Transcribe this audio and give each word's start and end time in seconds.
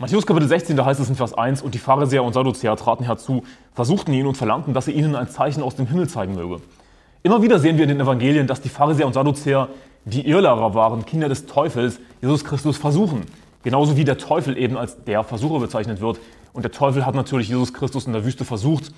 Matthäus 0.00 0.26
Kapitel 0.26 0.46
16, 0.46 0.76
da 0.76 0.84
heißt 0.84 1.00
es 1.00 1.08
in 1.08 1.16
Vers 1.16 1.34
1, 1.34 1.60
und 1.60 1.74
die 1.74 1.80
Pharisäer 1.80 2.22
und 2.22 2.32
Sadduzäer 2.32 2.76
traten 2.76 3.02
herzu, 3.02 3.42
versuchten 3.74 4.12
ihn 4.12 4.28
und 4.28 4.36
verlangten, 4.36 4.72
dass 4.72 4.86
er 4.86 4.94
ihnen 4.94 5.16
ein 5.16 5.28
Zeichen 5.28 5.60
aus 5.60 5.74
dem 5.74 5.88
Himmel 5.88 6.08
zeigen 6.08 6.36
möge. 6.36 6.60
Immer 7.24 7.42
wieder 7.42 7.58
sehen 7.58 7.78
wir 7.78 7.82
in 7.82 7.88
den 7.88 8.00
Evangelien, 8.00 8.46
dass 8.46 8.60
die 8.60 8.68
Pharisäer 8.68 9.08
und 9.08 9.14
Sadduzäer, 9.14 9.66
die 10.04 10.24
Irrlehrer 10.24 10.72
waren, 10.72 11.04
Kinder 11.04 11.28
des 11.28 11.46
Teufels, 11.46 11.98
Jesus 12.22 12.44
Christus 12.44 12.76
versuchen. 12.76 13.22
Genauso 13.64 13.96
wie 13.96 14.04
der 14.04 14.18
Teufel 14.18 14.56
eben 14.56 14.76
als 14.76 15.02
der 15.02 15.24
Versucher 15.24 15.58
bezeichnet 15.58 16.00
wird. 16.00 16.20
Und 16.52 16.62
der 16.62 16.70
Teufel 16.70 17.04
hat 17.04 17.16
natürlich 17.16 17.48
Jesus 17.48 17.74
Christus 17.74 18.06
in 18.06 18.12
der 18.12 18.24
Wüste 18.24 18.44
versucht, 18.44 18.92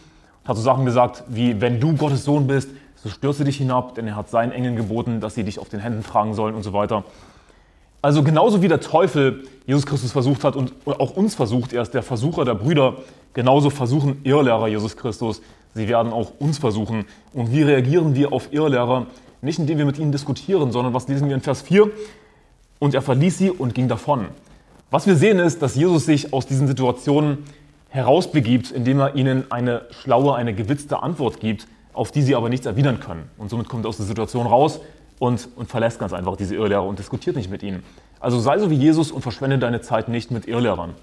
hat 0.45 0.57
so 0.57 0.63
Sachen 0.63 0.85
gesagt 0.85 1.25
wie, 1.29 1.63
wenn 1.63 1.81
du 1.81 1.97
Gottes 1.97 2.25
Sohn 2.25 2.47
bist, 2.47 2.69
so 2.97 3.09
stürze 3.09 3.45
dich 3.45 3.57
hinab, 3.57 3.95
denn 3.95 4.07
er 4.07 4.17
hat 4.17 4.29
seinen 4.29 4.53
Engeln 4.53 4.77
geboten, 4.77 5.21
dass 5.21 5.35
sie 5.35 5.45
dich 5.45 5.61
auf 5.61 5.71
den 5.71 5.81
Händen 5.81 6.05
tragen 6.05 6.35
sollen 6.35 6.55
und 6.55 6.63
so 6.63 6.75
weiter. 6.75 7.05
Also 8.03 8.23
genauso 8.23 8.63
wie 8.63 8.69
der 8.69 8.81
Teufel 8.81 9.45
Jesus 9.67 9.85
Christus 9.85 10.13
versucht 10.13 10.43
hat 10.45 10.57
und 10.57 10.73
auch 10.87 11.17
uns 11.17 11.35
versucht, 11.35 11.73
er 11.73 11.83
ist 11.83 11.93
der 11.93 12.03
Versucher 12.03 12.45
der 12.45 12.55
Brüder, 12.55 12.97
genauso 13.35 13.69
versuchen 13.69 14.21
Irrlehrer 14.25 14.69
Jesus 14.69 14.97
Christus. 14.97 15.43
Sie 15.75 15.87
werden 15.87 16.13
auch 16.13 16.33
uns 16.39 16.59
versuchen. 16.59 17.05
Und 17.33 17.53
wie 17.53 17.63
reagieren 17.63 18.15
wir 18.15 18.33
auf 18.33 18.53
Irrlehrer? 18.53 19.07
Nicht 19.43 19.59
indem 19.59 19.79
wir 19.79 19.85
mit 19.85 19.99
ihnen 19.99 20.13
diskutieren, 20.13 20.73
sondern 20.73 20.95
was 20.95 21.09
lesen 21.09 21.29
wir 21.29 21.35
in 21.35 21.43
Vers 21.43 21.63
4? 21.63 21.91
Und 22.79 22.95
er 22.95 23.03
verließ 23.03 23.39
sie 23.39 23.51
und 23.51 23.75
ging 23.75 23.89
davon. 23.89 24.27
Was 24.91 25.07
wir 25.07 25.15
sehen 25.15 25.39
ist, 25.39 25.63
dass 25.63 25.77
Jesus 25.77 26.07
sich 26.07 26.33
aus 26.33 26.47
diesen 26.47 26.67
Situationen 26.67 27.45
herausbegibt, 27.91 28.71
indem 28.71 29.01
er 29.01 29.15
ihnen 29.15 29.51
eine 29.53 29.83
schlaue, 29.91 30.35
eine 30.35 30.55
gewitzte 30.55 31.03
Antwort 31.03 31.39
gibt, 31.39 31.67
auf 31.93 32.11
die 32.11 32.23
sie 32.23 32.35
aber 32.35 32.49
nichts 32.49 32.67
erwidern 32.67 32.99
können. 32.99 33.29
Und 33.37 33.51
somit 33.51 33.69
kommt 33.69 33.85
er 33.85 33.91
aus 33.91 33.99
der 33.99 34.07
Situation 34.07 34.47
raus 34.47 34.81
und, 35.21 35.49
und 35.55 35.69
verlässt 35.69 36.01
ganz 36.01 36.13
einfach 36.13 36.35
diese 36.35 36.57
Irrlehrer 36.57 36.85
und 36.85 36.99
diskutiert 36.99 37.37
nicht 37.37 37.51
mit 37.51 37.63
ihnen. 37.63 37.85
Also 38.19 38.41
sei 38.41 38.59
so 38.59 38.71
wie 38.71 38.75
Jesus 38.75 39.13
und 39.13 39.23
verschwende 39.23 39.59
deine 39.59 39.83
Zeit 39.83 40.09
nicht 40.09 40.33
mit 40.33 40.49
Irrlehrern. 40.49 40.95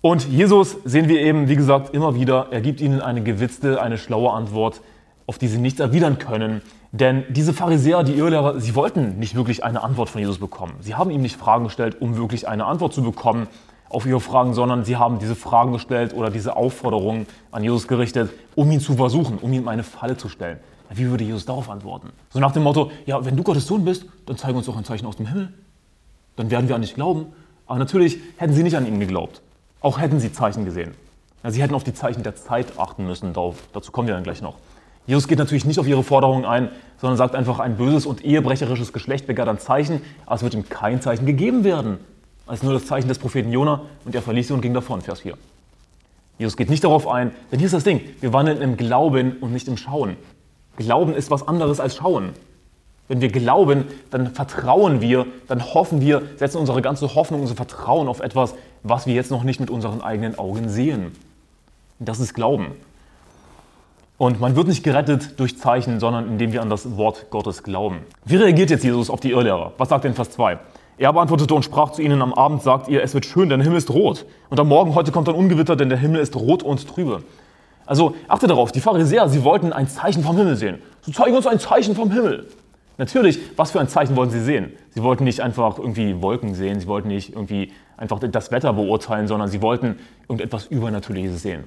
Und 0.00 0.28
Jesus 0.28 0.76
sehen 0.84 1.08
wir 1.08 1.20
eben, 1.20 1.48
wie 1.48 1.56
gesagt, 1.56 1.94
immer 1.94 2.14
wieder, 2.14 2.46
er 2.50 2.60
gibt 2.60 2.80
ihnen 2.80 3.00
eine 3.00 3.22
gewitzte, 3.22 3.82
eine 3.82 3.98
schlaue 3.98 4.32
Antwort, 4.32 4.80
auf 5.26 5.38
die 5.38 5.48
sie 5.48 5.58
nichts 5.58 5.80
erwidern 5.80 6.18
können. 6.18 6.62
Denn 6.92 7.24
diese 7.28 7.52
Pharisäer, 7.52 8.04
die 8.04 8.14
Irrlehrer, 8.14 8.60
sie 8.60 8.74
wollten 8.74 9.18
nicht 9.18 9.34
wirklich 9.34 9.64
eine 9.64 9.82
Antwort 9.82 10.08
von 10.08 10.20
Jesus 10.20 10.38
bekommen. 10.38 10.74
Sie 10.80 10.94
haben 10.94 11.10
ihm 11.10 11.22
nicht 11.22 11.36
Fragen 11.36 11.64
gestellt, 11.64 12.00
um 12.00 12.16
wirklich 12.16 12.48
eine 12.48 12.66
Antwort 12.66 12.92
zu 12.94 13.02
bekommen 13.02 13.48
auf 13.88 14.06
ihre 14.06 14.20
Fragen, 14.20 14.54
sondern 14.54 14.84
sie 14.84 14.96
haben 14.96 15.18
diese 15.18 15.34
Fragen 15.34 15.72
gestellt 15.72 16.14
oder 16.14 16.30
diese 16.30 16.56
Aufforderungen 16.56 17.26
an 17.50 17.62
Jesus 17.64 17.88
gerichtet, 17.88 18.30
um 18.54 18.70
ihn 18.70 18.80
zu 18.80 18.94
versuchen, 18.94 19.38
um 19.38 19.52
ihm 19.52 19.68
eine 19.68 19.82
Falle 19.82 20.16
zu 20.16 20.28
stellen. 20.28 20.58
Wie 20.94 21.08
würde 21.08 21.24
Jesus 21.24 21.46
darauf 21.46 21.70
antworten? 21.70 22.10
So 22.30 22.38
nach 22.38 22.52
dem 22.52 22.62
Motto, 22.62 22.90
ja, 23.06 23.24
wenn 23.24 23.36
du 23.36 23.42
Gottes 23.42 23.66
Sohn 23.66 23.84
bist, 23.84 24.06
dann 24.26 24.36
zeige 24.36 24.56
uns 24.56 24.66
doch 24.66 24.76
ein 24.76 24.84
Zeichen 24.84 25.06
aus 25.06 25.16
dem 25.16 25.26
Himmel. 25.26 25.52
Dann 26.36 26.50
werden 26.50 26.68
wir 26.68 26.74
an 26.74 26.82
dich 26.82 26.94
glauben. 26.94 27.26
Aber 27.66 27.78
natürlich 27.78 28.18
hätten 28.36 28.52
sie 28.52 28.62
nicht 28.62 28.76
an 28.76 28.86
ihn 28.86 29.00
geglaubt. 29.00 29.42
Auch 29.80 29.98
hätten 29.98 30.20
sie 30.20 30.32
Zeichen 30.32 30.64
gesehen. 30.64 30.94
Ja, 31.42 31.50
sie 31.50 31.62
hätten 31.62 31.74
auf 31.74 31.84
die 31.84 31.94
Zeichen 31.94 32.22
der 32.22 32.36
Zeit 32.36 32.78
achten 32.78 33.06
müssen. 33.06 33.32
Darauf, 33.32 33.56
dazu 33.72 33.92
kommen 33.92 34.08
wir 34.08 34.14
dann 34.14 34.24
gleich 34.24 34.42
noch. 34.42 34.56
Jesus 35.06 35.26
geht 35.26 35.38
natürlich 35.38 35.64
nicht 35.64 35.80
auf 35.80 35.88
ihre 35.88 36.04
Forderungen 36.04 36.44
ein, 36.44 36.68
sondern 37.00 37.16
sagt 37.16 37.34
einfach, 37.34 37.58
ein 37.58 37.76
böses 37.76 38.06
und 38.06 38.24
ehebrecherisches 38.24 38.92
Geschlecht 38.92 39.26
begehrt 39.26 39.48
ein 39.48 39.58
Zeichen, 39.58 40.00
aber 40.26 40.36
es 40.36 40.42
wird 40.42 40.54
ihm 40.54 40.68
kein 40.68 41.00
Zeichen 41.00 41.26
gegeben 41.26 41.64
werden 41.64 41.98
als 42.46 42.62
nur 42.62 42.72
das 42.72 42.86
Zeichen 42.86 43.08
des 43.08 43.18
Propheten 43.18 43.50
Jona 43.52 43.82
und 44.04 44.14
er 44.14 44.22
verließ 44.22 44.48
sie 44.48 44.52
und 44.52 44.60
ging 44.60 44.74
davon, 44.74 45.00
Vers 45.00 45.20
4. 45.20 45.36
Jesus 46.38 46.56
geht 46.56 46.70
nicht 46.70 46.84
darauf 46.84 47.08
ein, 47.08 47.32
denn 47.50 47.58
hier 47.58 47.66
ist 47.66 47.72
das 47.72 47.84
Ding, 47.84 48.00
wir 48.20 48.32
wandeln 48.32 48.60
im 48.60 48.76
Glauben 48.76 49.36
und 49.40 49.52
nicht 49.52 49.68
im 49.68 49.76
Schauen. 49.76 50.16
Glauben 50.82 51.14
ist 51.14 51.30
was 51.30 51.46
anderes 51.46 51.80
als 51.80 51.96
Schauen. 51.96 52.30
Wenn 53.08 53.20
wir 53.20 53.28
glauben, 53.28 53.84
dann 54.10 54.32
vertrauen 54.32 55.00
wir, 55.00 55.26
dann 55.48 55.74
hoffen 55.74 56.00
wir, 56.00 56.22
setzen 56.36 56.58
unsere 56.58 56.82
ganze 56.82 57.14
Hoffnung, 57.14 57.40
unser 57.40 57.56
Vertrauen 57.56 58.08
auf 58.08 58.20
etwas, 58.20 58.54
was 58.82 59.06
wir 59.06 59.14
jetzt 59.14 59.30
noch 59.30 59.44
nicht 59.44 59.60
mit 59.60 59.70
unseren 59.70 60.00
eigenen 60.00 60.38
Augen 60.38 60.68
sehen. 60.68 61.12
Das 61.98 62.20
ist 62.20 62.34
Glauben. 62.34 62.72
Und 64.18 64.40
man 64.40 64.54
wird 64.54 64.68
nicht 64.68 64.84
gerettet 64.84 65.40
durch 65.40 65.58
Zeichen, 65.58 65.98
sondern 65.98 66.28
indem 66.28 66.52
wir 66.52 66.62
an 66.62 66.70
das 66.70 66.96
Wort 66.96 67.26
Gottes 67.30 67.62
glauben. 67.62 67.98
Wie 68.24 68.36
reagiert 68.36 68.70
jetzt 68.70 68.84
Jesus 68.84 69.10
auf 69.10 69.20
die 69.20 69.32
Irrlehrer? 69.32 69.72
Was 69.78 69.88
sagt 69.88 70.04
er 70.04 70.10
in 70.10 70.14
Vers 70.14 70.30
2? 70.30 70.58
Er 70.98 71.12
beantwortete 71.12 71.54
und 71.54 71.64
sprach 71.64 71.90
zu 71.90 72.02
ihnen, 72.02 72.22
am 72.22 72.32
Abend 72.32 72.62
sagt 72.62 72.88
ihr, 72.88 73.02
es 73.02 73.14
wird 73.14 73.26
schön, 73.26 73.48
denn 73.48 73.58
der 73.58 73.64
Himmel 73.64 73.78
ist 73.78 73.90
rot. 73.90 74.24
Und 74.50 74.60
am 74.60 74.68
Morgen 74.68 74.94
heute 74.94 75.10
kommt 75.10 75.28
ein 75.28 75.34
Ungewitter, 75.34 75.74
denn 75.74 75.88
der 75.88 75.98
Himmel 75.98 76.20
ist 76.20 76.36
rot 76.36 76.62
und 76.62 76.86
trübe. 76.86 77.24
Also 77.92 78.14
achte 78.26 78.46
darauf, 78.46 78.72
die 78.72 78.80
Pharisäer, 78.80 79.28
sie 79.28 79.44
wollten 79.44 79.70
ein 79.70 79.86
Zeichen 79.86 80.22
vom 80.22 80.34
Himmel 80.38 80.56
sehen. 80.56 80.78
So 81.02 81.12
zeigen 81.12 81.36
uns 81.36 81.46
ein 81.46 81.58
Zeichen 81.58 81.94
vom 81.94 82.10
Himmel. 82.10 82.46
Natürlich, 82.96 83.38
was 83.56 83.72
für 83.72 83.80
ein 83.80 83.88
Zeichen 83.88 84.16
wollten 84.16 84.32
sie 84.32 84.40
sehen? 84.40 84.72
Sie 84.94 85.02
wollten 85.02 85.24
nicht 85.24 85.42
einfach 85.42 85.76
irgendwie 85.76 86.22
Wolken 86.22 86.54
sehen, 86.54 86.80
sie 86.80 86.86
wollten 86.86 87.08
nicht 87.08 87.34
irgendwie 87.34 87.70
einfach 87.98 88.18
das 88.18 88.50
Wetter 88.50 88.72
beurteilen, 88.72 89.28
sondern 89.28 89.48
sie 89.48 89.60
wollten 89.60 89.98
irgendetwas 90.22 90.64
Übernatürliches 90.68 91.42
sehen. 91.42 91.64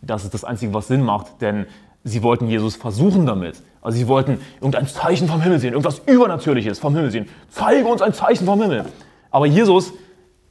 Das 0.00 0.24
ist 0.24 0.32
das 0.32 0.44
Einzige, 0.44 0.72
was 0.72 0.88
Sinn 0.88 1.02
macht, 1.02 1.42
denn 1.42 1.66
sie 2.04 2.22
wollten 2.22 2.48
Jesus 2.48 2.74
versuchen 2.74 3.26
damit. 3.26 3.62
Also 3.82 3.98
sie 3.98 4.08
wollten 4.08 4.40
irgendein 4.62 4.86
Zeichen 4.86 5.28
vom 5.28 5.42
Himmel 5.42 5.58
sehen, 5.58 5.74
irgendwas 5.74 6.00
Übernatürliches 6.06 6.78
vom 6.78 6.94
Himmel 6.94 7.10
sehen. 7.10 7.28
Zeige 7.50 7.86
uns 7.86 8.00
ein 8.00 8.14
Zeichen 8.14 8.46
vom 8.46 8.62
Himmel. 8.62 8.86
Aber 9.30 9.44
Jesus, 9.44 9.92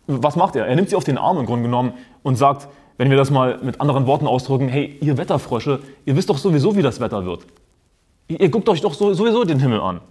was 0.05 0.35
macht 0.35 0.55
er? 0.55 0.67
Er 0.67 0.75
nimmt 0.75 0.91
sie 0.91 0.95
auf 0.95 1.03
den 1.03 1.17
Arm 1.17 1.39
im 1.39 1.47
Grunde 1.47 1.63
genommen 1.63 1.93
und 2.21 2.35
sagt, 2.35 2.67
wenn 2.97 3.09
wir 3.09 3.17
das 3.17 3.29
mal 3.29 3.59
mit 3.61 3.81
anderen 3.81 4.07
Worten 4.07 4.27
ausdrücken, 4.27 4.67
hey, 4.67 4.97
ihr 5.01 5.17
Wetterfrösche, 5.17 5.79
ihr 6.05 6.15
wisst 6.15 6.29
doch 6.29 6.37
sowieso, 6.37 6.75
wie 6.75 6.81
das 6.81 6.99
Wetter 6.99 7.25
wird. 7.25 7.45
Ihr 8.27 8.49
guckt 8.49 8.67
euch 8.69 8.81
doch 8.81 8.93
sowieso 8.93 9.43
den 9.43 9.59
Himmel 9.59 9.81
an. 9.81 10.01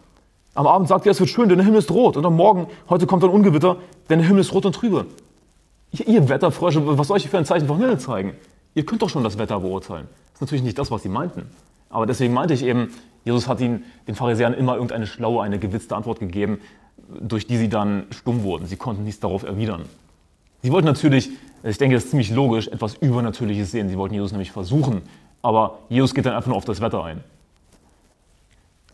Am 0.55 0.67
Abend 0.67 0.89
sagt 0.89 1.05
ihr, 1.07 1.13
es 1.13 1.19
wird 1.19 1.31
schön, 1.31 1.49
denn 1.49 1.59
der 1.59 1.65
Himmel 1.65 1.81
ist 1.81 1.91
rot. 1.91 2.17
Und 2.17 2.25
am 2.25 2.37
Morgen, 2.37 2.69
heute 2.89 3.07
kommt 3.07 3.25
ein 3.25 3.31
Ungewitter, 3.31 3.77
denn 4.09 4.21
der 4.21 4.29
Himmel 4.29 4.43
ist 4.43 4.55
rot 4.55 4.67
und 4.67 4.75
trübe. 4.75 5.07
Ihr, 5.91 6.07
ihr 6.07 6.29
Wetterfrösche, 6.29 6.99
was 6.99 7.09
soll 7.09 7.17
ich 7.17 7.29
für 7.29 7.39
ein 7.39 7.45
Zeichen 7.45 7.67
vom 7.67 7.79
Himmel 7.79 7.99
zeigen? 7.99 8.35
Ihr 8.75 8.87
könnt 8.87 9.03
doch 9.03 9.09
schon 9.09 9.25
das 9.25 9.39
Wetter 9.39 9.59
beurteilen. 9.61 10.07
Das 10.27 10.35
ist 10.35 10.41
natürlich 10.43 10.65
nicht 10.65 10.79
das, 10.79 10.91
was 10.91 11.03
sie 11.03 11.09
meinten. 11.09 11.47
Aber 11.91 12.07
deswegen 12.07 12.35
meinte 12.35 12.55
ich 12.55 12.65
eben, 12.65 12.93
Jesus 13.25 13.49
hat 13.49 13.61
ihnen, 13.61 13.85
den 14.07 14.15
Pharisäern 14.15 14.55
immer 14.55 14.75
irgendeine 14.75 15.07
schlaue, 15.07 15.43
eine 15.43 15.59
gewitzte 15.59 15.97
Antwort 15.97 16.21
gegeben, 16.21 16.61
durch 17.21 17.47
die 17.47 17.57
sie 17.57 17.69
dann 17.69 18.07
stumm 18.11 18.43
wurden. 18.43 18.67
Sie 18.67 18.77
konnten 18.77 19.05
nichts 19.05 19.21
darauf 19.21 19.43
erwidern. 19.43 19.85
Sie 20.63 20.73
wollten 20.73 20.87
natürlich, 20.87 21.31
ich 21.71 21.79
denke, 21.79 21.97
das 21.97 22.05
ist 22.05 22.11
ziemlich 22.11 22.31
logisch, 22.31 22.69
etwas 22.69 22.95
Übernatürliches 22.97 23.71
sehen. 23.71 23.89
Sie 23.89 23.97
wollten 23.97 24.15
Jesus 24.15 24.33
nämlich 24.33 24.53
versuchen. 24.53 25.03
Aber 25.41 25.79
Jesus 25.89 26.15
geht 26.15 26.27
dann 26.27 26.35
einfach 26.35 26.49
nur 26.49 26.57
auf 26.57 26.65
das 26.65 26.81
Wetter 26.81 27.03
ein. 27.05 27.25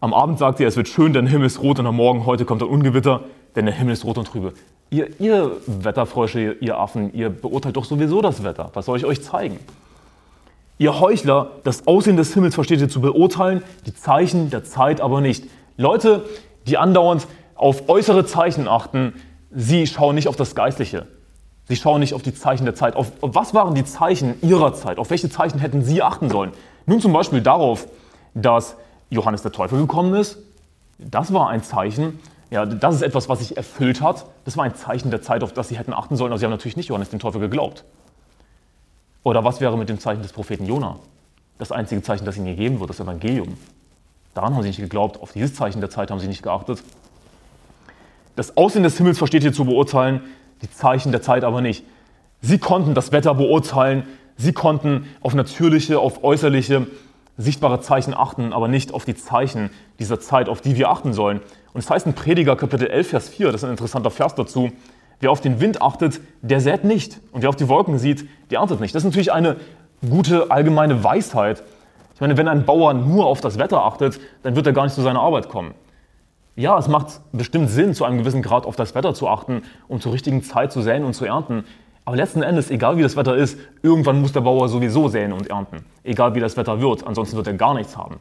Am 0.00 0.14
Abend 0.14 0.38
sagt 0.38 0.60
er, 0.60 0.68
es 0.68 0.76
wird 0.76 0.88
schön, 0.88 1.12
denn 1.12 1.26
der 1.26 1.32
Himmel 1.32 1.46
ist 1.46 1.62
rot 1.62 1.78
und 1.78 1.86
am 1.86 1.96
Morgen 1.96 2.26
heute 2.26 2.44
kommt 2.44 2.62
ein 2.62 2.68
Ungewitter, 2.68 3.22
denn 3.54 3.66
der 3.66 3.74
Himmel 3.74 3.92
ist 3.92 4.04
rot 4.04 4.18
und 4.18 4.26
trübe. 4.26 4.54
Ihr, 4.88 5.08
ihr 5.20 5.52
Wetterfrösche, 5.66 6.56
ihr 6.60 6.78
Affen, 6.78 7.12
ihr 7.12 7.28
beurteilt 7.28 7.76
doch 7.76 7.84
sowieso 7.84 8.22
das 8.22 8.42
Wetter. 8.42 8.70
Was 8.72 8.86
soll 8.86 8.96
ich 8.96 9.04
euch 9.04 9.22
zeigen? 9.22 9.58
Ihr 10.78 10.98
Heuchler, 10.98 11.50
das 11.64 11.86
Aussehen 11.86 12.16
des 12.16 12.32
Himmels 12.32 12.54
versteht 12.54 12.80
ihr 12.80 12.88
zu 12.88 13.00
beurteilen, 13.00 13.62
die 13.86 13.94
Zeichen 13.94 14.48
der 14.48 14.64
Zeit 14.64 15.00
aber 15.00 15.20
nicht. 15.20 15.44
Leute, 15.76 16.24
die 16.66 16.78
andauernd 16.78 17.26
auf 17.54 17.88
äußere 17.88 18.24
Zeichen 18.24 18.66
achten, 18.66 19.12
sie 19.50 19.86
schauen 19.86 20.14
nicht 20.14 20.28
auf 20.28 20.36
das 20.36 20.54
Geistliche. 20.54 21.06
Sie 21.70 21.76
schauen 21.76 22.00
nicht 22.00 22.14
auf 22.14 22.22
die 22.22 22.34
Zeichen 22.34 22.64
der 22.64 22.74
Zeit. 22.74 22.96
Auf, 22.96 23.12
was 23.20 23.54
waren 23.54 23.76
die 23.76 23.84
Zeichen 23.84 24.34
ihrer 24.42 24.74
Zeit? 24.74 24.98
Auf 24.98 25.10
welche 25.10 25.30
Zeichen 25.30 25.60
hätten 25.60 25.84
sie 25.84 26.02
achten 26.02 26.28
sollen? 26.28 26.50
Nun 26.84 27.00
zum 27.00 27.12
Beispiel 27.12 27.42
darauf, 27.42 27.86
dass 28.34 28.74
Johannes 29.08 29.42
der 29.42 29.52
Täufer 29.52 29.76
gekommen 29.76 30.14
ist. 30.14 30.38
Das 30.98 31.32
war 31.32 31.48
ein 31.48 31.62
Zeichen. 31.62 32.18
Ja, 32.50 32.66
das 32.66 32.96
ist 32.96 33.02
etwas, 33.02 33.28
was 33.28 33.38
sich 33.38 33.56
erfüllt 33.56 34.00
hat. 34.00 34.26
Das 34.44 34.56
war 34.56 34.64
ein 34.64 34.74
Zeichen 34.74 35.12
der 35.12 35.22
Zeit, 35.22 35.44
auf 35.44 35.52
das 35.52 35.68
sie 35.68 35.78
hätten 35.78 35.92
achten 35.92 36.16
sollen. 36.16 36.32
Aber 36.32 36.40
sie 36.40 36.44
haben 36.44 36.50
natürlich 36.50 36.76
nicht 36.76 36.88
Johannes 36.88 37.10
den 37.10 37.20
Täufer 37.20 37.38
geglaubt. 37.38 37.84
Oder 39.22 39.44
was 39.44 39.60
wäre 39.60 39.78
mit 39.78 39.88
dem 39.88 40.00
Zeichen 40.00 40.22
des 40.22 40.32
Propheten 40.32 40.66
Jona? 40.66 40.96
Das 41.58 41.70
einzige 41.70 42.02
Zeichen, 42.02 42.24
das 42.24 42.36
ihnen 42.36 42.46
gegeben 42.46 42.80
wird, 42.80 42.90
das 42.90 42.98
Evangelium. 42.98 43.56
Daran 44.34 44.56
haben 44.56 44.62
sie 44.62 44.70
nicht 44.70 44.80
geglaubt, 44.80 45.22
auf 45.22 45.30
dieses 45.34 45.54
Zeichen 45.54 45.80
der 45.80 45.90
Zeit 45.90 46.10
haben 46.10 46.18
sie 46.18 46.26
nicht 46.26 46.42
geachtet. 46.42 46.82
Das 48.34 48.56
Aussehen 48.56 48.82
des 48.82 48.96
Himmels 48.96 49.18
versteht 49.18 49.44
ihr 49.44 49.52
zu 49.52 49.64
beurteilen, 49.64 50.22
die 50.62 50.70
Zeichen 50.70 51.12
der 51.12 51.22
Zeit 51.22 51.44
aber 51.44 51.60
nicht. 51.60 51.84
Sie 52.40 52.58
konnten 52.58 52.94
das 52.94 53.12
Wetter 53.12 53.34
beurteilen, 53.34 54.04
sie 54.36 54.52
konnten 54.52 55.06
auf 55.20 55.34
natürliche, 55.34 55.98
auf 55.98 56.24
äußerliche, 56.24 56.86
sichtbare 57.36 57.80
Zeichen 57.80 58.14
achten, 58.14 58.52
aber 58.52 58.68
nicht 58.68 58.92
auf 58.92 59.04
die 59.04 59.14
Zeichen 59.14 59.70
dieser 59.98 60.20
Zeit, 60.20 60.48
auf 60.48 60.60
die 60.60 60.76
wir 60.76 60.90
achten 60.90 61.12
sollen. 61.12 61.40
Und 61.72 61.80
es 61.80 61.90
heißt 61.90 62.06
in 62.06 62.14
Prediger 62.14 62.56
Kapitel 62.56 62.88
11, 62.88 63.08
Vers 63.08 63.28
4, 63.28 63.46
das 63.46 63.62
ist 63.62 63.64
ein 63.64 63.70
interessanter 63.70 64.10
Vers 64.10 64.34
dazu, 64.34 64.70
Wer 65.20 65.30
auf 65.30 65.42
den 65.42 65.60
Wind 65.60 65.82
achtet, 65.82 66.20
der 66.40 66.60
sät 66.60 66.84
nicht. 66.84 67.20
Und 67.32 67.42
wer 67.42 67.50
auf 67.50 67.56
die 67.56 67.68
Wolken 67.68 67.98
sieht, 67.98 68.26
der 68.50 68.60
erntet 68.60 68.80
nicht. 68.80 68.94
Das 68.94 69.02
ist 69.02 69.06
natürlich 69.06 69.32
eine 69.32 69.56
gute 70.08 70.50
allgemeine 70.50 71.04
Weisheit. 71.04 71.62
Ich 72.14 72.20
meine, 72.22 72.36
wenn 72.38 72.48
ein 72.48 72.64
Bauer 72.64 72.94
nur 72.94 73.26
auf 73.26 73.42
das 73.42 73.58
Wetter 73.58 73.84
achtet, 73.84 74.18
dann 74.42 74.56
wird 74.56 74.66
er 74.66 74.72
gar 74.72 74.84
nicht 74.84 74.94
zu 74.94 75.02
seiner 75.02 75.20
Arbeit 75.20 75.50
kommen. 75.50 75.74
Ja, 76.56 76.78
es 76.78 76.88
macht 76.88 77.20
bestimmt 77.32 77.70
Sinn, 77.70 77.94
zu 77.94 78.04
einem 78.04 78.18
gewissen 78.18 78.42
Grad 78.42 78.66
auf 78.66 78.76
das 78.76 78.94
Wetter 78.94 79.14
zu 79.14 79.28
achten, 79.28 79.62
um 79.88 80.00
zur 80.00 80.12
richtigen 80.12 80.42
Zeit 80.42 80.72
zu 80.72 80.82
säen 80.82 81.04
und 81.04 81.14
zu 81.14 81.24
ernten. 81.24 81.64
Aber 82.04 82.16
letzten 82.16 82.42
Endes, 82.42 82.70
egal 82.70 82.96
wie 82.96 83.02
das 83.02 83.16
Wetter 83.16 83.36
ist, 83.36 83.58
irgendwann 83.82 84.20
muss 84.20 84.32
der 84.32 84.40
Bauer 84.40 84.68
sowieso 84.68 85.08
säen 85.08 85.32
und 85.32 85.48
ernten. 85.48 85.84
Egal 86.02 86.34
wie 86.34 86.40
das 86.40 86.56
Wetter 86.56 86.80
wird, 86.80 87.06
ansonsten 87.06 87.36
wird 87.36 87.46
er 87.46 87.54
gar 87.54 87.74
nichts 87.74 87.96
haben. 87.96 88.16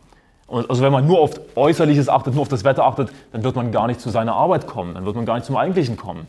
Und 0.47 0.69
also 0.69 0.81
wenn 0.83 0.91
man 0.91 1.05
nur 1.05 1.19
auf 1.19 1.31
Äußerliches 1.55 2.09
achtet, 2.09 2.33
nur 2.33 2.41
auf 2.41 2.47
das 2.47 2.63
Wetter 2.63 2.83
achtet, 2.83 3.11
dann 3.31 3.43
wird 3.43 3.55
man 3.55 3.71
gar 3.71 3.87
nicht 3.87 4.01
zu 4.01 4.09
seiner 4.09 4.33
Arbeit 4.33 4.67
kommen, 4.67 4.95
dann 4.95 5.05
wird 5.05 5.15
man 5.15 5.25
gar 5.25 5.35
nicht 5.35 5.45
zum 5.45 5.57
Eigentlichen 5.57 5.97
kommen. 5.97 6.25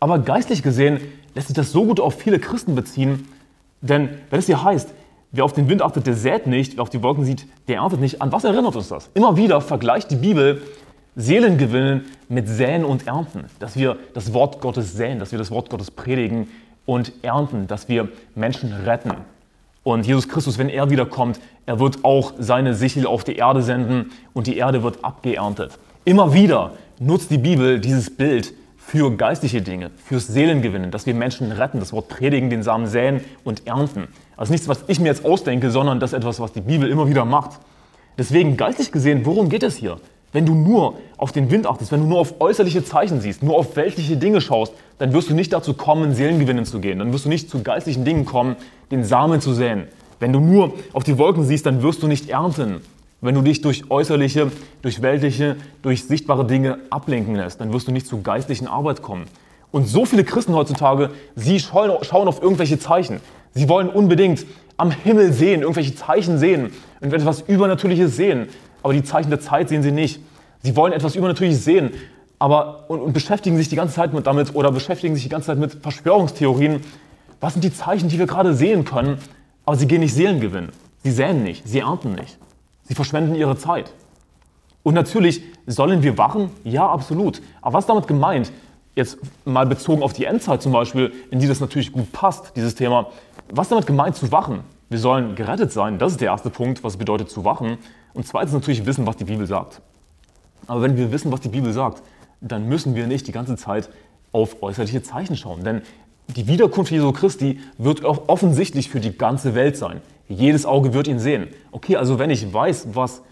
Aber 0.00 0.18
geistlich 0.18 0.62
gesehen 0.62 1.00
lässt 1.34 1.48
sich 1.48 1.56
das 1.56 1.72
so 1.72 1.84
gut 1.84 2.00
auf 2.00 2.14
viele 2.14 2.38
Christen 2.38 2.74
beziehen. 2.74 3.28
Denn 3.82 4.08
wenn 4.30 4.38
es 4.38 4.46
hier 4.46 4.64
heißt, 4.64 4.92
wer 5.32 5.44
auf 5.44 5.52
den 5.52 5.68
Wind 5.68 5.82
achtet, 5.82 6.06
der 6.06 6.14
sät 6.14 6.46
nicht, 6.46 6.76
wer 6.76 6.82
auf 6.82 6.90
die 6.90 7.02
Wolken 7.02 7.24
sieht, 7.24 7.46
der 7.68 7.76
erntet 7.76 8.00
nicht, 8.00 8.22
an 8.22 8.32
was 8.32 8.44
erinnert 8.44 8.74
uns 8.74 8.88
das? 8.88 9.10
Immer 9.14 9.36
wieder 9.36 9.60
vergleicht 9.60 10.10
die 10.10 10.16
Bibel 10.16 10.62
Seelengewinnen 11.20 12.06
mit 12.28 12.48
Säen 12.48 12.84
und 12.84 13.06
Ernten. 13.06 13.44
Dass 13.58 13.76
wir 13.76 13.96
das 14.14 14.32
Wort 14.32 14.60
Gottes 14.60 14.94
säen, 14.94 15.18
dass 15.18 15.32
wir 15.32 15.38
das 15.38 15.50
Wort 15.50 15.70
Gottes 15.70 15.90
predigen 15.90 16.48
und 16.86 17.12
ernten, 17.22 17.66
dass 17.66 17.88
wir 17.88 18.08
Menschen 18.34 18.72
retten. 18.72 19.12
Und 19.82 20.06
Jesus 20.06 20.28
Christus, 20.28 20.58
wenn 20.58 20.68
er 20.68 20.90
wiederkommt, 20.90 21.40
er 21.66 21.78
wird 21.80 22.04
auch 22.04 22.34
seine 22.38 22.74
Sichel 22.74 23.06
auf 23.06 23.24
die 23.24 23.36
Erde 23.36 23.62
senden 23.62 24.10
und 24.34 24.46
die 24.46 24.56
Erde 24.56 24.82
wird 24.82 25.04
abgeerntet. 25.04 25.78
Immer 26.04 26.34
wieder 26.34 26.72
nutzt 26.98 27.30
die 27.30 27.38
Bibel 27.38 27.80
dieses 27.80 28.14
Bild 28.14 28.52
für 28.76 29.16
geistliche 29.16 29.62
Dinge, 29.62 29.90
fürs 30.04 30.26
Seelengewinnen, 30.26 30.90
dass 30.90 31.06
wir 31.06 31.14
Menschen 31.14 31.52
retten, 31.52 31.78
das 31.78 31.92
Wort 31.92 32.08
predigen, 32.08 32.50
den 32.50 32.62
Samen 32.62 32.88
säen 32.88 33.20
und 33.44 33.66
ernten. 33.66 34.08
Also 34.36 34.52
nichts, 34.52 34.68
was 34.68 34.84
ich 34.88 34.98
mir 34.98 35.08
jetzt 35.08 35.24
ausdenke, 35.24 35.70
sondern 35.70 36.00
das 36.00 36.12
ist 36.12 36.18
etwas, 36.18 36.40
was 36.40 36.52
die 36.52 36.60
Bibel 36.60 36.90
immer 36.90 37.08
wieder 37.08 37.24
macht. 37.24 37.60
Deswegen 38.18 38.56
geistlich 38.56 38.90
gesehen, 38.90 39.24
worum 39.24 39.48
geht 39.48 39.62
es 39.62 39.76
hier? 39.76 39.98
Wenn 40.32 40.46
du 40.46 40.54
nur 40.54 40.94
auf 41.16 41.32
den 41.32 41.50
Wind 41.50 41.66
achtest, 41.66 41.90
wenn 41.90 42.00
du 42.00 42.06
nur 42.06 42.20
auf 42.20 42.40
äußerliche 42.40 42.84
Zeichen 42.84 43.20
siehst, 43.20 43.42
nur 43.42 43.58
auf 43.58 43.74
weltliche 43.74 44.16
Dinge 44.16 44.40
schaust, 44.40 44.72
dann 44.98 45.12
wirst 45.12 45.28
du 45.28 45.34
nicht 45.34 45.52
dazu 45.52 45.74
kommen, 45.74 46.14
Seelengewinnen 46.14 46.64
zu 46.64 46.78
gehen. 46.78 47.00
Dann 47.00 47.12
wirst 47.12 47.24
du 47.24 47.28
nicht 47.28 47.50
zu 47.50 47.62
geistlichen 47.62 48.04
Dingen 48.04 48.24
kommen, 48.24 48.56
den 48.92 49.02
Samen 49.02 49.40
zu 49.40 49.52
säen. 49.52 49.88
Wenn 50.20 50.32
du 50.32 50.38
nur 50.38 50.74
auf 50.92 51.02
die 51.02 51.18
Wolken 51.18 51.44
siehst, 51.44 51.66
dann 51.66 51.82
wirst 51.82 52.02
du 52.02 52.06
nicht 52.06 52.28
ernten. 52.30 52.80
Wenn 53.20 53.34
du 53.34 53.42
dich 53.42 53.60
durch 53.60 53.90
äußerliche, 53.90 54.52
durch 54.82 55.02
weltliche, 55.02 55.56
durch 55.82 56.04
sichtbare 56.04 56.46
Dinge 56.46 56.78
ablenken 56.90 57.34
lässt, 57.34 57.60
dann 57.60 57.72
wirst 57.72 57.88
du 57.88 57.92
nicht 57.92 58.06
zu 58.06 58.22
geistlichen 58.22 58.68
Arbeit 58.68 59.02
kommen. 59.02 59.24
Und 59.72 59.88
so 59.88 60.04
viele 60.04 60.24
Christen 60.24 60.54
heutzutage, 60.54 61.10
sie 61.34 61.58
schauen 61.60 61.90
auf 62.28 62.42
irgendwelche 62.42 62.78
Zeichen. 62.78 63.20
Sie 63.52 63.68
wollen 63.68 63.88
unbedingt 63.88 64.46
am 64.76 64.90
Himmel 64.90 65.32
sehen, 65.32 65.62
irgendwelche 65.62 65.94
Zeichen 65.94 66.38
sehen 66.38 66.72
und 67.00 67.12
etwas 67.12 67.42
Übernatürliches 67.42 68.16
sehen 68.16 68.48
aber 68.82 68.92
die 68.92 69.02
Zeichen 69.02 69.30
der 69.30 69.40
Zeit 69.40 69.68
sehen 69.68 69.82
sie 69.82 69.92
nicht. 69.92 70.20
Sie 70.62 70.76
wollen 70.76 70.92
etwas 70.92 71.16
Übernatürliches 71.16 71.64
sehen, 71.64 71.90
aber 72.38 72.84
und, 72.88 73.00
und 73.00 73.12
beschäftigen 73.12 73.56
sich 73.56 73.68
die 73.68 73.76
ganze 73.76 73.94
Zeit 73.94 74.12
mit 74.12 74.26
damit 74.26 74.54
oder 74.54 74.72
beschäftigen 74.72 75.14
sich 75.14 75.24
die 75.24 75.28
ganze 75.28 75.48
Zeit 75.48 75.58
mit 75.58 75.74
Verschwörungstheorien. 75.74 76.80
Was 77.40 77.54
sind 77.54 77.62
die 77.62 77.72
Zeichen, 77.72 78.08
die 78.08 78.18
wir 78.18 78.26
gerade 78.26 78.54
sehen 78.54 78.84
können? 78.84 79.18
Aber 79.64 79.76
sie 79.76 79.86
gehen 79.86 80.00
nicht 80.00 80.14
Seelengewinn. 80.14 80.70
Sie 81.02 81.10
säen 81.10 81.42
nicht, 81.42 81.66
sie 81.66 81.80
ernten 81.80 82.14
nicht. 82.14 82.38
Sie 82.82 82.94
verschwenden 82.94 83.34
ihre 83.34 83.56
Zeit. 83.56 83.92
Und 84.82 84.94
natürlich 84.94 85.42
sollen 85.66 86.02
wir 86.02 86.18
wachen? 86.18 86.50
Ja, 86.64 86.88
absolut. 86.88 87.40
Aber 87.62 87.74
was 87.74 87.86
damit 87.86 88.06
gemeint? 88.06 88.52
Jetzt 88.96 89.18
mal 89.44 89.66
bezogen 89.66 90.02
auf 90.02 90.12
die 90.12 90.24
Endzeit 90.24 90.62
zum 90.62 90.72
Beispiel, 90.72 91.12
in 91.30 91.38
die 91.38 91.46
das 91.46 91.60
natürlich 91.60 91.92
gut 91.92 92.10
passt, 92.12 92.52
dieses 92.56 92.74
Thema. 92.74 93.06
Was 93.50 93.68
damit 93.68 93.86
gemeint 93.86 94.16
zu 94.16 94.32
wachen? 94.32 94.60
Wir 94.88 94.98
sollen 94.98 95.36
gerettet 95.36 95.72
sein. 95.72 95.98
Das 95.98 96.12
ist 96.12 96.20
der 96.20 96.28
erste 96.28 96.50
Punkt, 96.50 96.82
was 96.82 96.96
bedeutet 96.96 97.30
zu 97.30 97.44
wachen. 97.44 97.78
Und 98.14 98.26
zweitens 98.26 98.52
natürlich 98.52 98.84
wissen, 98.86 99.06
was 99.06 99.16
die 99.16 99.24
Bibel 99.24 99.46
sagt. 99.46 99.80
Aber 100.66 100.82
wenn 100.82 100.96
wir 100.96 101.12
wissen, 101.12 101.32
was 101.32 101.40
die 101.40 101.48
Bibel 101.48 101.72
sagt, 101.72 102.02
dann 102.40 102.68
müssen 102.68 102.94
wir 102.94 103.06
nicht 103.06 103.26
die 103.26 103.32
ganze 103.32 103.56
Zeit 103.56 103.90
auf 104.32 104.62
äußerliche 104.62 105.02
Zeichen 105.02 105.36
schauen. 105.36 105.64
Denn 105.64 105.82
die 106.28 106.46
Wiederkunft 106.46 106.92
Jesu 106.92 107.12
Christi 107.12 107.60
wird 107.78 108.04
auch 108.04 108.28
offensichtlich 108.28 108.88
für 108.88 109.00
die 109.00 109.16
ganze 109.16 109.54
Welt 109.54 109.76
sein. 109.76 110.00
Jedes 110.28 110.64
Auge 110.64 110.94
wird 110.94 111.08
ihn 111.08 111.18
sehen. 111.18 111.48
Okay, 111.72 111.96
also 111.96 112.18
wenn 112.18 112.30
ich 112.30 112.52
weiß, 112.52 112.88
was, 112.92 113.22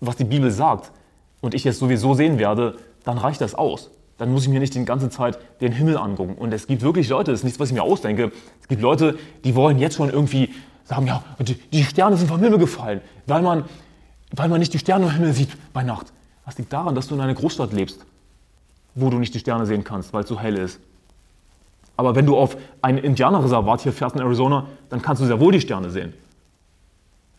was 0.00 0.16
die 0.16 0.24
Bibel 0.24 0.50
sagt 0.50 0.92
und 1.40 1.54
ich 1.54 1.66
es 1.66 1.78
sowieso 1.78 2.14
sehen 2.14 2.38
werde, 2.38 2.76
dann 3.02 3.18
reicht 3.18 3.40
das 3.40 3.54
aus. 3.54 3.90
Dann 4.18 4.32
muss 4.32 4.44
ich 4.44 4.48
mir 4.48 4.60
nicht 4.60 4.74
die 4.74 4.84
ganze 4.84 5.10
Zeit 5.10 5.38
den 5.60 5.72
Himmel 5.72 5.96
angucken. 5.96 6.34
Und 6.36 6.54
es 6.54 6.68
gibt 6.68 6.82
wirklich 6.82 7.08
Leute, 7.08 7.32
das 7.32 7.40
ist 7.40 7.44
nichts, 7.44 7.58
was 7.58 7.70
ich 7.70 7.74
mir 7.74 7.82
ausdenke, 7.82 8.30
es 8.60 8.68
gibt 8.68 8.80
Leute, 8.80 9.18
die 9.42 9.56
wollen 9.56 9.78
jetzt 9.80 9.96
schon 9.96 10.10
irgendwie 10.10 10.50
sagen, 10.84 11.06
ja, 11.06 11.24
die 11.72 11.82
Sterne 11.82 12.16
sind 12.16 12.28
vom 12.28 12.40
Himmel 12.40 12.58
gefallen, 12.58 13.00
weil 13.26 13.42
man 13.42 13.64
weil 14.32 14.48
man 14.48 14.60
nicht 14.60 14.72
die 14.74 14.78
Sterne 14.78 15.06
im 15.06 15.12
Himmel 15.12 15.32
sieht 15.32 15.50
bei 15.72 15.82
Nacht. 15.82 16.12
Was 16.44 16.58
liegt 16.58 16.72
daran, 16.72 16.94
dass 16.94 17.08
du 17.08 17.14
in 17.14 17.20
einer 17.20 17.34
Großstadt 17.34 17.72
lebst, 17.72 18.04
wo 18.94 19.10
du 19.10 19.18
nicht 19.18 19.34
die 19.34 19.38
Sterne 19.38 19.66
sehen 19.66 19.84
kannst, 19.84 20.12
weil 20.12 20.22
es 20.22 20.28
so 20.28 20.38
hell 20.38 20.56
ist? 20.56 20.80
Aber 21.96 22.14
wenn 22.14 22.26
du 22.26 22.36
auf 22.36 22.56
ein 22.82 22.98
Indianerreservat 22.98 23.82
hier 23.82 23.92
fährst 23.92 24.16
in 24.16 24.22
Arizona, 24.22 24.66
dann 24.90 25.00
kannst 25.00 25.22
du 25.22 25.26
sehr 25.26 25.40
wohl 25.40 25.52
die 25.52 25.60
Sterne 25.60 25.90
sehen. 25.90 26.12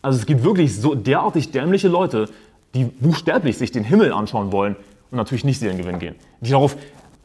Also 0.02 0.18
es 0.18 0.26
gibt 0.26 0.44
wirklich 0.44 0.76
so 0.76 0.94
derartig 0.94 1.50
dämliche 1.50 1.88
Leute, 1.88 2.28
die 2.74 2.84
buchstäblich 2.84 3.58
sich 3.58 3.72
den 3.72 3.84
Himmel 3.84 4.12
anschauen 4.12 4.52
wollen 4.52 4.76
und 5.10 5.16
natürlich 5.16 5.44
nicht 5.44 5.60
Seelengewinn 5.60 5.98
gehen. 5.98 6.14
Die 6.40 6.50
darauf 6.50 6.76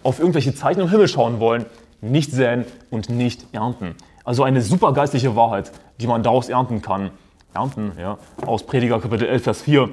auf 0.03 0.19
irgendwelche 0.19 0.53
Zeichen 0.55 0.81
im 0.81 0.89
Himmel 0.89 1.07
schauen 1.07 1.39
wollen, 1.39 1.65
nicht 2.01 2.31
säen 2.31 2.65
und 2.89 3.09
nicht 3.09 3.45
ernten. 3.53 3.95
Also 4.23 4.43
eine 4.43 4.61
super 4.61 4.93
geistliche 4.93 5.35
Wahrheit, 5.35 5.71
die 5.99 6.07
man 6.07 6.23
daraus 6.23 6.49
ernten 6.49 6.81
kann, 6.81 7.11
ernten, 7.53 7.93
ja, 7.99 8.17
aus 8.45 8.65
Prediger 8.65 8.99
Kapitel 8.99 9.27
11, 9.27 9.43
Vers 9.43 9.61
4. 9.63 9.89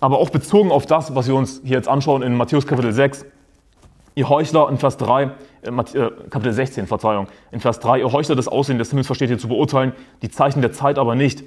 Aber 0.00 0.18
auch 0.18 0.30
bezogen 0.30 0.70
auf 0.70 0.86
das, 0.86 1.14
was 1.14 1.26
wir 1.26 1.34
uns 1.34 1.60
hier 1.62 1.76
jetzt 1.76 1.88
anschauen 1.88 2.22
in 2.22 2.36
Matthäus 2.36 2.66
Kapitel 2.66 2.92
6. 2.92 3.26
Ihr 4.14 4.28
Heuchler 4.28 4.68
in 4.70 4.78
Vers 4.78 4.96
3, 4.96 5.22
äh, 5.22 5.68
äh, 5.68 5.70
Kapitel 6.30 6.52
16, 6.52 6.86
Verzeihung, 6.86 7.28
in 7.52 7.60
Vers 7.60 7.80
3, 7.80 8.00
ihr 8.00 8.12
Heuchler 8.12 8.34
das 8.34 8.48
Aussehen 8.48 8.78
des 8.78 8.90
Himmels 8.90 9.06
versteht 9.06 9.30
ihr 9.30 9.38
zu 9.38 9.48
beurteilen, 9.48 9.92
die 10.22 10.30
Zeichen 10.30 10.62
der 10.62 10.72
Zeit 10.72 10.98
aber 10.98 11.14
nicht. 11.14 11.44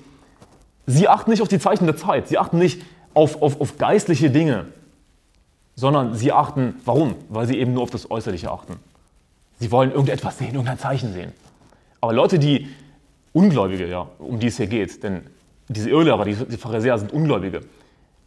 Sie 0.86 1.08
achten 1.08 1.32
nicht 1.32 1.42
auf 1.42 1.48
die 1.48 1.60
Zeichen 1.60 1.86
der 1.86 1.98
Zeit, 1.98 2.28
sie 2.28 2.38
achten 2.38 2.58
nicht 2.60 2.82
auf, 3.14 3.42
auf, 3.42 3.60
auf 3.60 3.78
geistliche 3.78 4.30
Dinge, 4.30 4.68
sondern 5.76 6.14
sie 6.14 6.32
achten, 6.32 6.76
warum? 6.86 7.16
Weil 7.30 7.48
sie 7.48 7.58
eben 7.58 7.74
nur 7.74 7.84
auf 7.84 7.90
das 7.90 8.10
Äußerliche 8.10 8.52
achten. 8.52 8.76
Sie 9.60 9.72
wollen 9.72 9.92
irgendetwas 9.92 10.38
sehen, 10.38 10.54
irgendein 10.54 10.80
Zeichen 10.80 11.14
sehen. 11.14 11.32
Aber 12.02 12.14
Leute, 12.14 12.38
die 12.38 12.68
Ungläubige, 13.34 13.88
ja, 13.88 14.08
um 14.20 14.40
die 14.40 14.48
es 14.48 14.58
hier 14.58 14.68
geht, 14.68 15.04
denn 15.04 15.22
diese 15.68 15.90
Irrlehrer, 15.90 16.24
die, 16.26 16.58
Pharisäer 16.58 16.98
sind 16.98 17.12
Ungläubige, 17.12 17.62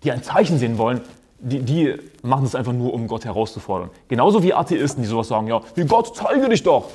die 0.02 0.10
ein 0.10 0.22
Zeichen 0.22 0.58
sehen 0.58 0.78
wollen, 0.78 1.00
die, 1.38 1.60
die 1.60 1.94
machen 2.22 2.44
es 2.44 2.54
einfach 2.54 2.72
nur, 2.72 2.92
um 2.92 3.06
Gott 3.06 3.24
herauszufordern. 3.24 3.90
Genauso 4.08 4.42
wie 4.42 4.52
Atheisten, 4.52 5.02
die 5.02 5.08
sowas 5.08 5.28
sagen, 5.28 5.46
ja, 5.46 5.60
wie 5.74 5.84
Gott, 5.84 6.16
zeige 6.16 6.48
dich 6.48 6.62
doch. 6.62 6.90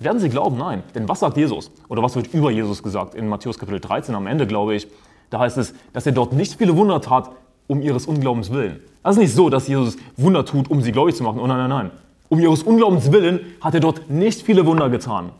Werden 0.00 0.18
sie 0.18 0.28
glauben? 0.28 0.58
Nein. 0.58 0.82
Denn 0.94 1.08
was 1.08 1.20
sagt 1.20 1.36
Jesus? 1.36 1.70
Oder 1.88 2.02
was 2.02 2.16
wird 2.16 2.34
über 2.34 2.50
Jesus 2.50 2.82
gesagt? 2.82 3.14
In 3.14 3.28
Matthäus 3.28 3.58
Kapitel 3.58 3.80
13 3.80 4.14
am 4.14 4.26
Ende, 4.26 4.46
glaube 4.46 4.74
ich, 4.74 4.88
da 5.30 5.38
heißt 5.38 5.56
es, 5.58 5.74
dass 5.92 6.04
er 6.06 6.12
dort 6.12 6.32
nicht 6.32 6.54
viele 6.54 6.76
Wunder 6.76 7.00
tat, 7.00 7.30
um 7.66 7.80
ihres 7.80 8.06
Unglaubens 8.06 8.52
willen. 8.52 8.80
Das 9.02 9.16
ist 9.16 9.22
nicht 9.22 9.34
so, 9.34 9.48
dass 9.48 9.68
Jesus 9.68 9.96
Wunder 10.16 10.44
tut, 10.44 10.70
um 10.70 10.82
sie 10.82 10.92
gläubig 10.92 11.14
zu 11.14 11.22
machen. 11.22 11.38
Oh 11.40 11.46
nein, 11.46 11.58
nein, 11.58 11.70
nein. 11.70 11.90
Um 12.28 12.40
ihres 12.40 12.62
Unglaubens 12.62 13.12
willen 13.12 13.40
hat 13.60 13.74
er 13.74 13.80
dort 13.80 14.10
nicht 14.10 14.42
viele 14.42 14.66
Wunder 14.66 14.90
getan. 14.90 15.30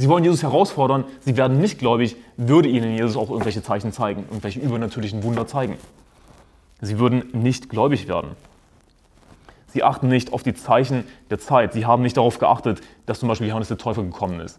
Sie 0.00 0.08
wollen 0.08 0.24
Jesus 0.24 0.42
herausfordern, 0.42 1.04
sie 1.20 1.36
werden 1.36 1.60
nicht 1.60 1.78
gläubig, 1.78 2.16
würde 2.38 2.70
ihnen 2.70 2.96
Jesus 2.96 3.18
auch 3.18 3.28
irgendwelche 3.28 3.62
Zeichen 3.62 3.92
zeigen, 3.92 4.24
irgendwelche 4.30 4.58
übernatürlichen 4.58 5.22
Wunder 5.22 5.46
zeigen. 5.46 5.76
Sie 6.80 6.98
würden 6.98 7.24
nicht 7.34 7.68
gläubig 7.68 8.08
werden. 8.08 8.30
Sie 9.66 9.82
achten 9.82 10.08
nicht 10.08 10.32
auf 10.32 10.42
die 10.42 10.54
Zeichen 10.54 11.04
der 11.28 11.38
Zeit. 11.38 11.74
Sie 11.74 11.84
haben 11.84 12.02
nicht 12.02 12.16
darauf 12.16 12.38
geachtet, 12.38 12.80
dass 13.04 13.20
zum 13.20 13.28
Beispiel 13.28 13.48
Johannes 13.48 13.68
der 13.68 13.76
Täufer 13.76 14.02
gekommen 14.02 14.40
ist. 14.40 14.58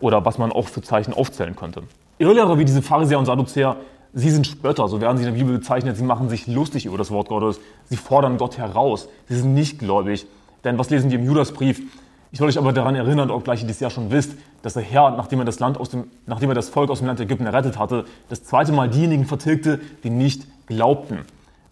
Oder 0.00 0.24
was 0.24 0.38
man 0.38 0.52
auch 0.52 0.68
für 0.68 0.80
Zeichen 0.80 1.12
aufzählen 1.12 1.54
könnte. 1.54 1.82
Irrlehrer 2.16 2.58
wie 2.58 2.64
diese 2.64 2.80
Pharisäer 2.80 3.18
und 3.18 3.26
Sadduzäer, 3.26 3.76
sie 4.14 4.30
sind 4.30 4.46
Spötter, 4.46 4.88
so 4.88 5.02
werden 5.02 5.18
sie 5.18 5.24
in 5.24 5.34
der 5.34 5.38
Bibel 5.38 5.58
bezeichnet. 5.58 5.98
Sie 5.98 6.02
machen 6.02 6.30
sich 6.30 6.46
lustig 6.46 6.86
über 6.86 6.96
das 6.96 7.10
Wort 7.10 7.28
Gottes. 7.28 7.60
Sie 7.90 7.98
fordern 7.98 8.38
Gott 8.38 8.56
heraus. 8.56 9.10
Sie 9.28 9.36
sind 9.36 9.52
nicht 9.52 9.80
gläubig. 9.80 10.26
Denn 10.64 10.78
was 10.78 10.88
lesen 10.88 11.10
wir 11.10 11.18
im 11.18 11.26
Judasbrief? 11.26 11.82
Ich 12.30 12.40
will 12.40 12.48
euch 12.48 12.58
aber 12.58 12.72
daran 12.72 12.94
erinnern, 12.94 13.30
obgleich 13.30 13.62
ihr 13.62 13.66
dies 13.66 13.80
ja 13.80 13.88
schon 13.88 14.10
wisst, 14.10 14.32
dass 14.62 14.74
der 14.74 14.82
Herr, 14.82 15.10
nachdem 15.12 15.38
er 15.38 15.44
das, 15.46 15.60
Land 15.60 15.78
aus 15.78 15.88
dem, 15.88 16.04
nachdem 16.26 16.50
er 16.50 16.54
das 16.54 16.68
Volk 16.68 16.90
aus 16.90 16.98
dem 16.98 17.06
Land 17.06 17.20
Ägypten 17.20 17.46
errettet 17.46 17.78
hatte, 17.78 18.04
das 18.28 18.44
zweite 18.44 18.72
Mal 18.72 18.90
diejenigen 18.90 19.24
vertilgte, 19.24 19.80
die 20.04 20.10
nicht 20.10 20.46
glaubten. 20.66 21.20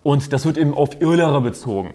Und 0.02 0.32
das 0.32 0.46
wird 0.46 0.56
eben 0.56 0.72
auf 0.72 1.00
Irrlehrer 1.00 1.40
bezogen. 1.42 1.92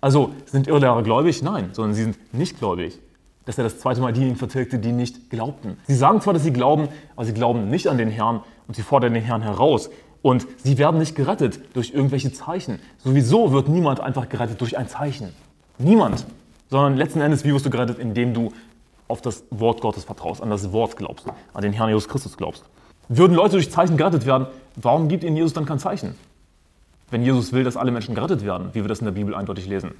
Also 0.00 0.32
sind 0.46 0.66
Irrlehrer 0.66 1.02
gläubig? 1.02 1.42
Nein, 1.42 1.70
sondern 1.72 1.94
sie 1.94 2.02
sind 2.02 2.34
nicht 2.34 2.58
gläubig. 2.58 2.98
Dass 3.46 3.56
er 3.56 3.64
das 3.64 3.78
zweite 3.78 4.00
Mal 4.00 4.12
diejenigen 4.12 4.36
vertilgte, 4.36 4.78
die 4.78 4.92
nicht 4.92 5.30
glaubten. 5.30 5.78
Sie 5.86 5.94
sagen 5.94 6.20
zwar, 6.20 6.34
dass 6.34 6.42
sie 6.42 6.52
glauben, 6.52 6.88
aber 7.16 7.24
sie 7.24 7.32
glauben 7.32 7.70
nicht 7.70 7.88
an 7.88 7.98
den 7.98 8.10
Herrn 8.10 8.42
und 8.68 8.74
sie 8.74 8.82
fordern 8.82 9.14
den 9.14 9.22
Herrn 9.22 9.42
heraus. 9.42 9.90
Und 10.20 10.46
sie 10.62 10.76
werden 10.76 10.98
nicht 10.98 11.14
gerettet 11.14 11.60
durch 11.74 11.92
irgendwelche 11.94 12.32
Zeichen. 12.32 12.78
Sowieso 12.98 13.52
wird 13.52 13.68
niemand 13.68 14.00
einfach 14.00 14.28
gerettet 14.28 14.60
durch 14.60 14.76
ein 14.76 14.88
Zeichen. 14.88 15.32
Niemand 15.78 16.26
sondern 16.72 16.96
letzten 16.96 17.20
Endes, 17.20 17.44
wirst 17.44 17.66
du 17.66 17.70
gerettet, 17.70 17.98
indem 17.98 18.32
du 18.32 18.50
auf 19.06 19.20
das 19.20 19.44
Wort 19.50 19.82
Gottes 19.82 20.04
vertraust, 20.04 20.42
an 20.42 20.48
das 20.48 20.72
Wort 20.72 20.96
glaubst, 20.96 21.26
an 21.52 21.62
den 21.62 21.74
Herrn 21.74 21.90
Jesus 21.90 22.08
Christus 22.08 22.38
glaubst. 22.38 22.64
Würden 23.10 23.36
Leute 23.36 23.52
durch 23.52 23.70
Zeichen 23.70 23.98
gerettet 23.98 24.24
werden, 24.24 24.46
warum 24.76 25.08
gibt 25.08 25.22
ihnen 25.22 25.36
Jesus 25.36 25.52
dann 25.52 25.66
kein 25.66 25.78
Zeichen? 25.78 26.14
Wenn 27.10 27.22
Jesus 27.22 27.52
will, 27.52 27.62
dass 27.62 27.76
alle 27.76 27.90
Menschen 27.90 28.14
gerettet 28.14 28.42
werden, 28.42 28.70
wie 28.72 28.80
wir 28.80 28.88
das 28.88 29.00
in 29.00 29.04
der 29.04 29.12
Bibel 29.12 29.34
eindeutig 29.34 29.66
lesen. 29.66 29.90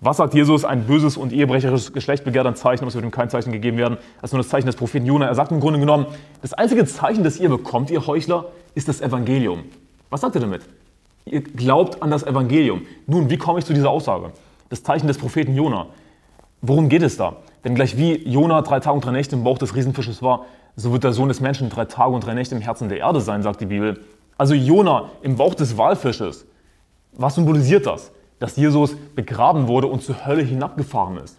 Was 0.00 0.16
sagt 0.16 0.32
Jesus? 0.32 0.64
Ein 0.64 0.86
böses 0.86 1.18
und 1.18 1.34
ehebrecherisches 1.34 1.92
Geschlecht 1.92 2.24
begehrt 2.24 2.46
ein 2.46 2.56
Zeichen, 2.56 2.84
aber 2.84 2.88
es 2.88 2.94
wird 2.94 3.04
ihm 3.04 3.10
kein 3.10 3.28
Zeichen 3.28 3.52
gegeben 3.52 3.76
werden, 3.76 3.98
als 4.22 4.32
nur 4.32 4.40
das 4.40 4.48
Zeichen 4.48 4.66
des 4.66 4.76
Propheten 4.76 5.04
Jona. 5.04 5.26
Er 5.26 5.34
sagt 5.34 5.52
im 5.52 5.60
Grunde 5.60 5.78
genommen, 5.78 6.06
das 6.40 6.54
einzige 6.54 6.86
Zeichen, 6.86 7.24
das 7.24 7.38
ihr 7.38 7.50
bekommt, 7.50 7.90
ihr 7.90 8.06
Heuchler, 8.06 8.46
ist 8.74 8.88
das 8.88 9.02
Evangelium. 9.02 9.64
Was 10.08 10.22
sagt 10.22 10.34
er 10.34 10.40
damit? 10.40 10.62
Ihr 11.26 11.42
glaubt 11.42 12.02
an 12.02 12.10
das 12.10 12.22
Evangelium. 12.22 12.86
Nun, 13.06 13.28
wie 13.28 13.36
komme 13.36 13.58
ich 13.58 13.66
zu 13.66 13.74
dieser 13.74 13.90
Aussage? 13.90 14.32
Das 14.70 14.82
Zeichen 14.82 15.08
des 15.08 15.18
Propheten 15.18 15.54
Jona. 15.54 15.88
Worum 16.68 16.88
geht 16.88 17.02
es 17.02 17.16
da? 17.16 17.36
Denn 17.64 17.76
gleich 17.76 17.96
wie 17.96 18.28
Jona 18.28 18.62
drei 18.62 18.80
Tage 18.80 18.96
und 18.96 19.04
drei 19.04 19.12
Nächte 19.12 19.36
im 19.36 19.44
Bauch 19.44 19.58
des 19.58 19.76
Riesenfisches 19.76 20.20
war, 20.20 20.46
so 20.74 20.92
wird 20.92 21.04
der 21.04 21.12
Sohn 21.12 21.28
des 21.28 21.40
Menschen 21.40 21.70
drei 21.70 21.84
Tage 21.84 22.10
und 22.10 22.26
drei 22.26 22.34
Nächte 22.34 22.56
im 22.56 22.60
Herzen 22.60 22.88
der 22.88 22.98
Erde 22.98 23.20
sein, 23.20 23.42
sagt 23.42 23.60
die 23.60 23.66
Bibel. 23.66 24.00
Also 24.36 24.54
Jona 24.54 25.10
im 25.22 25.36
Bauch 25.36 25.54
des 25.54 25.78
Walfisches. 25.78 26.44
Was 27.12 27.36
symbolisiert 27.36 27.86
das? 27.86 28.10
Dass 28.40 28.56
Jesus 28.56 28.96
begraben 29.14 29.68
wurde 29.68 29.86
und 29.86 30.02
zur 30.02 30.26
Hölle 30.26 30.42
hinabgefahren 30.42 31.18
ist. 31.18 31.38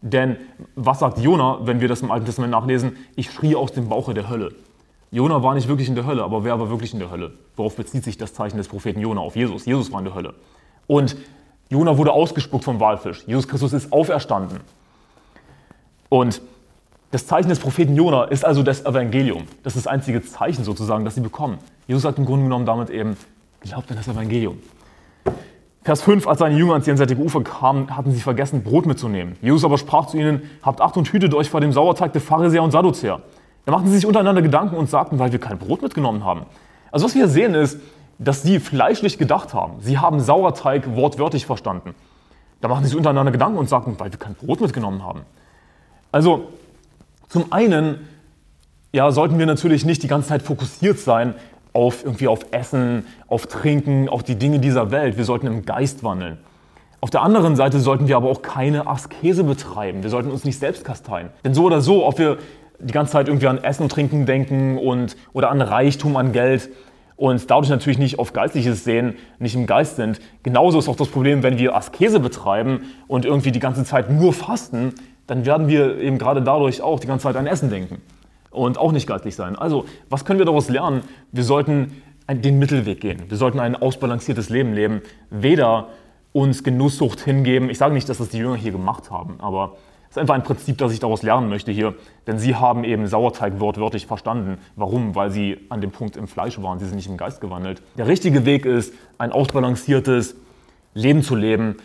Denn 0.00 0.36
was 0.76 1.00
sagt 1.00 1.18
Jona, 1.18 1.58
wenn 1.62 1.80
wir 1.80 1.88
das 1.88 2.02
im 2.02 2.12
Alten 2.12 2.26
Testament 2.26 2.52
nachlesen? 2.52 2.96
Ich 3.16 3.32
schrie 3.32 3.56
aus 3.56 3.72
dem 3.72 3.88
Bauche 3.88 4.14
der 4.14 4.28
Hölle. 4.28 4.54
Jona 5.10 5.42
war 5.42 5.54
nicht 5.54 5.66
wirklich 5.66 5.88
in 5.88 5.96
der 5.96 6.06
Hölle, 6.06 6.22
aber 6.22 6.44
wer 6.44 6.60
war 6.60 6.70
wirklich 6.70 6.92
in 6.92 7.00
der 7.00 7.10
Hölle? 7.10 7.32
Worauf 7.56 7.74
bezieht 7.74 8.04
sich 8.04 8.16
das 8.16 8.32
Zeichen 8.32 8.58
des 8.58 8.68
Propheten 8.68 9.00
Jona? 9.00 9.20
Auf 9.22 9.34
Jesus. 9.34 9.66
Jesus 9.66 9.90
war 9.90 9.98
in 9.98 10.04
der 10.04 10.14
Hölle. 10.14 10.34
Und 10.86 11.16
Jona 11.70 11.98
wurde 11.98 12.12
ausgespuckt 12.12 12.64
vom 12.64 12.80
Walfisch. 12.80 13.24
Jesus 13.26 13.46
Christus 13.46 13.72
ist 13.72 13.92
auferstanden. 13.92 14.60
Und 16.08 16.40
das 17.10 17.26
Zeichen 17.26 17.48
des 17.48 17.58
Propheten 17.58 17.94
Jona 17.94 18.24
ist 18.24 18.44
also 18.44 18.62
das 18.62 18.84
Evangelium. 18.84 19.44
Das 19.62 19.76
ist 19.76 19.86
das 19.86 19.92
einzige 19.92 20.22
Zeichen 20.22 20.64
sozusagen, 20.64 21.04
das 21.04 21.14
sie 21.14 21.20
bekommen. 21.20 21.58
Jesus 21.86 22.02
sagt 22.02 22.18
im 22.18 22.26
Grunde 22.26 22.44
genommen 22.44 22.66
damit 22.66 22.90
eben, 22.90 23.16
glaubt 23.60 23.90
an 23.90 23.96
das 23.96 24.08
Evangelium. 24.08 24.58
Vers 25.82 26.02
5, 26.02 26.26
als 26.26 26.40
seine 26.40 26.56
Jünger 26.56 26.72
ans 26.72 26.86
jenseitige 26.86 27.22
Ufer 27.22 27.42
kamen, 27.42 27.96
hatten 27.96 28.12
sie 28.12 28.20
vergessen, 28.20 28.62
Brot 28.62 28.84
mitzunehmen. 28.84 29.36
Jesus 29.40 29.64
aber 29.64 29.78
sprach 29.78 30.06
zu 30.06 30.18
ihnen, 30.18 30.42
habt 30.62 30.82
Acht 30.82 30.96
und 30.98 31.10
hütet 31.10 31.32
euch 31.32 31.48
vor 31.48 31.62
dem 31.62 31.72
Sauerteig 31.72 32.12
der 32.12 32.20
Pharisäer 32.20 32.62
und 32.62 32.72
Sadduzäer. 32.72 33.22
Da 33.64 33.72
machten 33.72 33.88
sie 33.88 33.94
sich 33.94 34.06
untereinander 34.06 34.42
Gedanken 34.42 34.76
und 34.76 34.90
sagten, 34.90 35.18
weil 35.18 35.32
wir 35.32 35.38
kein 35.38 35.58
Brot 35.58 35.80
mitgenommen 35.80 36.24
haben. 36.24 36.42
Also 36.90 37.06
was 37.06 37.14
wir 37.14 37.28
sehen 37.28 37.54
ist, 37.54 37.78
dass 38.18 38.42
sie 38.42 38.60
fleischlich 38.60 39.18
gedacht 39.18 39.54
haben. 39.54 39.74
Sie 39.80 39.98
haben 39.98 40.20
Sauerteig 40.20 40.96
wortwörtlich 40.96 41.46
verstanden. 41.46 41.94
Da 42.60 42.68
machten 42.68 42.84
sie 42.84 42.90
sich 42.90 42.96
untereinander 42.96 43.30
Gedanken 43.32 43.58
und 43.58 43.68
sagten, 43.68 43.94
weil 43.98 44.10
wir 44.10 44.18
kein 44.18 44.34
Brot 44.34 44.60
mitgenommen 44.60 45.04
haben. 45.04 45.20
Also 46.10 46.48
zum 47.28 47.52
einen 47.52 48.08
ja, 48.92 49.10
sollten 49.10 49.38
wir 49.38 49.46
natürlich 49.46 49.84
nicht 49.84 50.02
die 50.02 50.08
ganze 50.08 50.28
Zeit 50.28 50.42
fokussiert 50.42 50.98
sein 50.98 51.34
auf, 51.72 52.04
irgendwie 52.04 52.26
auf 52.26 52.40
Essen, 52.50 53.06
auf 53.28 53.46
Trinken, 53.46 54.08
auf 54.08 54.22
die 54.22 54.36
Dinge 54.36 54.58
dieser 54.58 54.90
Welt. 54.90 55.16
Wir 55.16 55.24
sollten 55.24 55.46
im 55.46 55.64
Geist 55.64 56.02
wandeln. 56.02 56.38
Auf 57.00 57.10
der 57.10 57.22
anderen 57.22 57.54
Seite 57.54 57.78
sollten 57.78 58.08
wir 58.08 58.16
aber 58.16 58.28
auch 58.28 58.42
keine 58.42 58.88
Askese 58.88 59.44
betreiben. 59.44 60.02
Wir 60.02 60.10
sollten 60.10 60.30
uns 60.30 60.44
nicht 60.44 60.58
selbst 60.58 60.84
kasteien. 60.84 61.28
Denn 61.44 61.54
so 61.54 61.64
oder 61.64 61.80
so, 61.80 62.04
ob 62.04 62.18
wir 62.18 62.38
die 62.80 62.92
ganze 62.92 63.12
Zeit 63.12 63.28
irgendwie 63.28 63.46
an 63.46 63.62
Essen 63.62 63.84
und 63.84 63.92
Trinken 63.92 64.26
denken 64.26 64.78
und, 64.78 65.16
oder 65.32 65.50
an 65.50 65.60
Reichtum, 65.60 66.16
an 66.16 66.32
Geld 66.32 66.70
und 67.18 67.50
dadurch 67.50 67.68
natürlich 67.68 67.98
nicht 67.98 68.18
auf 68.18 68.32
Geistliches 68.32 68.84
sehen, 68.84 69.16
nicht 69.40 69.56
im 69.56 69.66
Geist 69.66 69.96
sind. 69.96 70.20
Genauso 70.44 70.78
ist 70.78 70.88
auch 70.88 70.96
das 70.96 71.08
Problem, 71.08 71.42
wenn 71.42 71.58
wir 71.58 71.74
Askese 71.74 72.20
betreiben 72.20 72.84
und 73.08 73.24
irgendwie 73.24 73.50
die 73.50 73.58
ganze 73.58 73.84
Zeit 73.84 74.08
nur 74.08 74.32
fasten, 74.32 74.94
dann 75.26 75.44
werden 75.44 75.66
wir 75.68 75.98
eben 75.98 76.16
gerade 76.16 76.40
dadurch 76.40 76.80
auch 76.80 77.00
die 77.00 77.08
ganze 77.08 77.24
Zeit 77.24 77.36
an 77.36 77.48
Essen 77.48 77.70
denken 77.70 78.00
und 78.50 78.78
auch 78.78 78.92
nicht 78.92 79.08
geistlich 79.08 79.34
sein. 79.34 79.56
Also, 79.56 79.84
was 80.08 80.24
können 80.24 80.38
wir 80.38 80.46
daraus 80.46 80.68
lernen? 80.68 81.02
Wir 81.32 81.42
sollten 81.42 82.00
den 82.30 82.58
Mittelweg 82.60 83.00
gehen. 83.00 83.24
Wir 83.28 83.36
sollten 83.36 83.58
ein 83.58 83.74
ausbalanciertes 83.74 84.48
Leben 84.48 84.72
leben. 84.72 85.02
Weder 85.28 85.88
uns 86.32 86.62
Genusssucht 86.62 87.20
hingeben. 87.20 87.68
Ich 87.68 87.78
sage 87.78 87.94
nicht, 87.94 88.08
dass 88.08 88.18
das 88.18 88.28
die 88.28 88.38
Jünger 88.38 88.54
hier 88.54 88.72
gemacht 88.72 89.10
haben, 89.10 89.40
aber 89.40 89.76
es 90.10 90.16
ist 90.16 90.18
einfach 90.18 90.34
ein 90.34 90.42
Prinzip, 90.42 90.78
das 90.78 90.92
ich 90.92 91.00
daraus 91.00 91.22
lernen 91.22 91.50
möchte 91.50 91.70
hier. 91.70 91.94
Denn 92.26 92.38
sie 92.38 92.56
haben 92.56 92.84
eben 92.84 93.06
Sauerteig 93.06 93.60
wortwörtlich 93.60 94.06
verstanden. 94.06 94.58
Warum? 94.74 95.14
Weil 95.14 95.30
sie 95.30 95.58
an 95.68 95.82
dem 95.82 95.90
Punkt 95.90 96.16
im 96.16 96.28
Fleisch 96.28 96.60
waren. 96.62 96.78
Sie 96.78 96.86
sind 96.86 96.96
nicht 96.96 97.08
im 97.08 97.18
Geist 97.18 97.42
gewandelt. 97.42 97.82
Der 97.98 98.06
richtige 98.06 98.46
Weg 98.46 98.64
ist, 98.64 98.94
ein 99.18 99.32
ausbalanciertes 99.32 100.34
Leben 100.94 101.22
zu 101.22 101.34
leben 101.36 101.76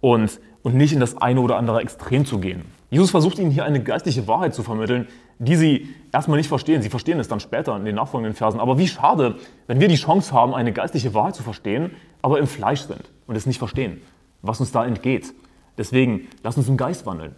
und, 0.00 0.40
und 0.62 0.74
nicht 0.74 0.92
in 0.92 0.98
das 0.98 1.16
eine 1.16 1.40
oder 1.40 1.56
andere 1.58 1.80
Extrem 1.80 2.26
zu 2.26 2.40
gehen. 2.40 2.64
Jesus 2.90 3.12
versucht 3.12 3.38
ihnen 3.38 3.52
hier 3.52 3.64
eine 3.64 3.80
geistliche 3.80 4.26
Wahrheit 4.26 4.52
zu 4.52 4.64
vermitteln, 4.64 5.06
die 5.38 5.54
sie 5.54 5.88
erstmal 6.10 6.38
nicht 6.38 6.48
verstehen. 6.48 6.82
Sie 6.82 6.90
verstehen 6.90 7.20
es 7.20 7.28
dann 7.28 7.38
später 7.38 7.76
in 7.76 7.84
den 7.84 7.94
nachfolgenden 7.94 8.34
Versen. 8.34 8.58
Aber 8.58 8.78
wie 8.78 8.88
schade, 8.88 9.36
wenn 9.68 9.80
wir 9.80 9.86
die 9.86 9.94
Chance 9.94 10.32
haben, 10.32 10.54
eine 10.54 10.72
geistliche 10.72 11.14
Wahrheit 11.14 11.36
zu 11.36 11.44
verstehen, 11.44 11.92
aber 12.20 12.40
im 12.40 12.48
Fleisch 12.48 12.80
sind 12.80 13.10
und 13.28 13.36
es 13.36 13.46
nicht 13.46 13.58
verstehen, 13.58 14.02
was 14.42 14.58
uns 14.58 14.72
da 14.72 14.84
entgeht. 14.84 15.32
Deswegen, 15.78 16.26
lass 16.42 16.56
uns 16.56 16.68
im 16.68 16.76
Geist 16.76 17.06
wandeln. 17.06 17.36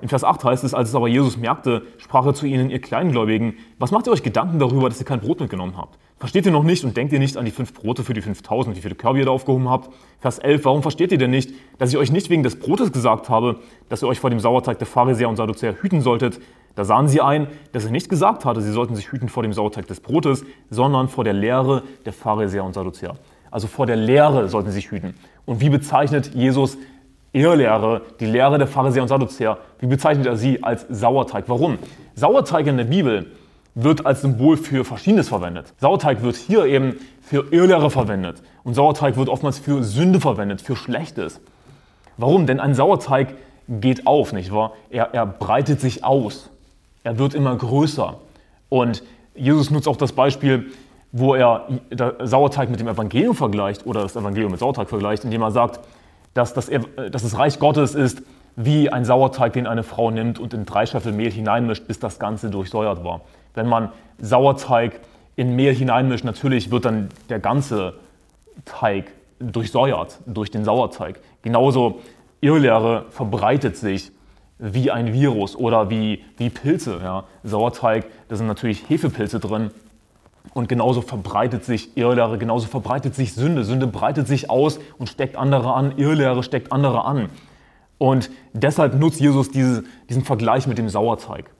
In 0.00 0.08
Vers 0.08 0.24
8 0.24 0.44
heißt 0.44 0.64
es, 0.64 0.74
als 0.74 0.88
es 0.88 0.94
aber 0.94 1.08
Jesus 1.08 1.36
merkte, 1.36 1.82
sprach 1.98 2.24
er 2.24 2.34
zu 2.34 2.46
ihnen, 2.46 2.70
ihr 2.70 2.80
Kleingläubigen, 2.80 3.54
was 3.78 3.90
macht 3.90 4.06
ihr 4.06 4.12
euch 4.12 4.22
Gedanken 4.22 4.58
darüber, 4.58 4.88
dass 4.88 4.98
ihr 4.98 5.06
kein 5.06 5.20
Brot 5.20 5.40
mitgenommen 5.40 5.76
habt? 5.76 5.98
Versteht 6.18 6.46
ihr 6.46 6.52
noch 6.52 6.62
nicht 6.62 6.84
und 6.84 6.96
denkt 6.96 7.12
ihr 7.12 7.18
nicht 7.18 7.36
an 7.36 7.44
die 7.44 7.50
fünf 7.50 7.74
Brote 7.74 8.02
für 8.02 8.14
die 8.14 8.22
5000, 8.22 8.76
wie 8.76 8.80
viele 8.80 8.94
Körbe 8.94 9.18
ihr 9.18 9.26
da 9.26 9.30
aufgehoben 9.30 9.68
habt? 9.68 9.90
Vers 10.20 10.38
11, 10.38 10.64
warum 10.64 10.82
versteht 10.82 11.12
ihr 11.12 11.18
denn 11.18 11.30
nicht, 11.30 11.50
dass 11.78 11.90
ich 11.90 11.98
euch 11.98 12.10
nicht 12.10 12.30
wegen 12.30 12.42
des 12.42 12.58
Brotes 12.58 12.92
gesagt 12.92 13.28
habe, 13.28 13.60
dass 13.88 14.02
ihr 14.02 14.08
euch 14.08 14.20
vor 14.20 14.30
dem 14.30 14.40
Sauerteig 14.40 14.78
der 14.78 14.86
Pharisäer 14.86 15.28
und 15.28 15.36
Sadduzäer 15.36 15.74
hüten 15.82 16.00
solltet? 16.00 16.40
Da 16.76 16.84
sahen 16.84 17.08
sie 17.08 17.20
ein, 17.20 17.48
dass 17.72 17.84
er 17.84 17.90
nicht 17.90 18.08
gesagt 18.08 18.44
hatte, 18.44 18.62
sie 18.62 18.72
sollten 18.72 18.96
sich 18.96 19.12
hüten 19.12 19.28
vor 19.28 19.42
dem 19.42 19.52
Sauerteig 19.52 19.86
des 19.86 20.00
Brotes, 20.00 20.44
sondern 20.70 21.08
vor 21.08 21.24
der 21.24 21.34
Lehre 21.34 21.82
der 22.06 22.12
Pharisäer 22.12 22.64
und 22.64 22.72
Sadduzäer. 22.72 23.16
Also 23.50 23.66
vor 23.66 23.86
der 23.86 23.96
Lehre 23.96 24.48
sollten 24.48 24.70
sie 24.70 24.76
sich 24.76 24.90
hüten. 24.90 25.14
Und 25.46 25.60
wie 25.60 25.68
bezeichnet 25.68 26.34
Jesus 26.34 26.78
Irrlehre, 27.34 28.02
die 28.20 28.26
Lehre 28.26 28.56
der 28.58 28.66
Pharisäer 28.66 29.02
und 29.02 29.08
Sadduzäer? 29.08 29.58
Wie 29.80 29.86
bezeichnet 29.86 30.26
er 30.26 30.36
sie 30.36 30.62
als 30.62 30.86
Sauerteig? 30.88 31.44
Warum? 31.48 31.78
Sauerteig 32.14 32.66
in 32.66 32.76
der 32.76 32.84
Bibel 32.84 33.26
wird 33.74 34.06
als 34.06 34.22
Symbol 34.22 34.56
für 34.56 34.84
Verschiedenes 34.84 35.28
verwendet. 35.28 35.74
Sauerteig 35.78 36.22
wird 36.22 36.36
hier 36.36 36.64
eben 36.64 36.94
für 37.20 37.52
Irrlehre 37.52 37.90
verwendet. 37.90 38.40
Und 38.62 38.74
Sauerteig 38.74 39.16
wird 39.16 39.28
oftmals 39.28 39.58
für 39.58 39.82
Sünde 39.82 40.20
verwendet, 40.20 40.62
für 40.62 40.76
Schlechtes. 40.76 41.40
Warum? 42.16 42.46
Denn 42.46 42.60
ein 42.60 42.74
Sauerteig 42.74 43.34
geht 43.68 44.06
auf, 44.06 44.32
nicht 44.32 44.52
wahr? 44.52 44.72
Er, 44.90 45.12
er 45.12 45.26
breitet 45.26 45.80
sich 45.80 46.04
aus. 46.04 46.50
Er 47.02 47.18
wird 47.18 47.34
immer 47.34 47.56
größer. 47.56 48.16
Und 48.68 49.02
Jesus 49.34 49.70
nutzt 49.70 49.88
auch 49.88 49.96
das 49.96 50.12
Beispiel, 50.12 50.66
wo 51.10 51.34
er 51.34 51.66
Sauerteig 52.22 52.70
mit 52.70 52.78
dem 52.78 52.88
Evangelium 52.88 53.34
vergleicht 53.34 53.86
oder 53.86 54.02
das 54.02 54.14
Evangelium 54.14 54.52
mit 54.52 54.60
Sauerteig 54.60 54.88
vergleicht, 54.88 55.24
indem 55.24 55.42
er 55.42 55.50
sagt, 55.50 55.80
dass 56.34 56.52
das, 56.54 56.70
dass 57.10 57.22
das 57.22 57.38
Reich 57.38 57.58
Gottes 57.58 57.94
ist 57.94 58.22
wie 58.56 58.90
ein 58.90 59.04
Sauerteig, 59.04 59.52
den 59.52 59.66
eine 59.66 59.82
Frau 59.82 60.10
nimmt 60.10 60.38
und 60.38 60.54
in 60.54 60.64
drei 60.66 60.86
Scheffel 60.86 61.12
Mehl 61.12 61.32
hineinmischt, 61.32 61.86
bis 61.86 61.98
das 61.98 62.18
Ganze 62.18 62.50
durchsäuert 62.50 63.02
war. 63.02 63.22
Wenn 63.54 63.68
man 63.68 63.90
Sauerteig 64.18 65.00
in 65.36 65.56
Mehl 65.56 65.74
hineinmischt, 65.74 66.24
natürlich 66.24 66.70
wird 66.70 66.84
dann 66.84 67.08
der 67.28 67.40
ganze 67.40 67.94
Teig 68.64 69.12
durchsäuert 69.40 70.18
durch 70.26 70.50
den 70.50 70.64
Sauerteig. 70.64 71.20
Genauso 71.42 72.00
Irrlehre 72.40 73.06
verbreitet 73.10 73.76
sich 73.76 74.12
wie 74.58 74.90
ein 74.90 75.12
Virus 75.12 75.56
oder 75.56 75.90
wie, 75.90 76.24
wie 76.36 76.50
Pilze. 76.50 77.00
Ja. 77.02 77.24
Sauerteig, 77.42 78.06
da 78.28 78.36
sind 78.36 78.46
natürlich 78.46 78.88
Hefepilze 78.88 79.40
drin. 79.40 79.70
Und 80.52 80.68
genauso 80.68 81.00
verbreitet 81.00 81.64
sich 81.64 81.96
Irrlehre, 81.96 82.38
genauso 82.38 82.66
verbreitet 82.68 83.14
sich 83.14 83.32
Sünde. 83.32 83.64
Sünde 83.64 83.86
breitet 83.86 84.28
sich 84.28 84.50
aus 84.50 84.78
und 84.98 85.08
steckt 85.08 85.36
andere 85.36 85.72
an. 85.72 85.96
Irrlehre 85.96 86.42
steckt 86.42 86.70
andere 86.70 87.04
an. 87.04 87.30
Und 87.98 88.30
deshalb 88.52 88.94
nutzt 88.94 89.20
Jesus 89.20 89.50
diese, 89.50 89.84
diesen 90.08 90.24
Vergleich 90.24 90.66
mit 90.66 90.78
dem 90.78 90.88
Sauerteig. 90.88 91.50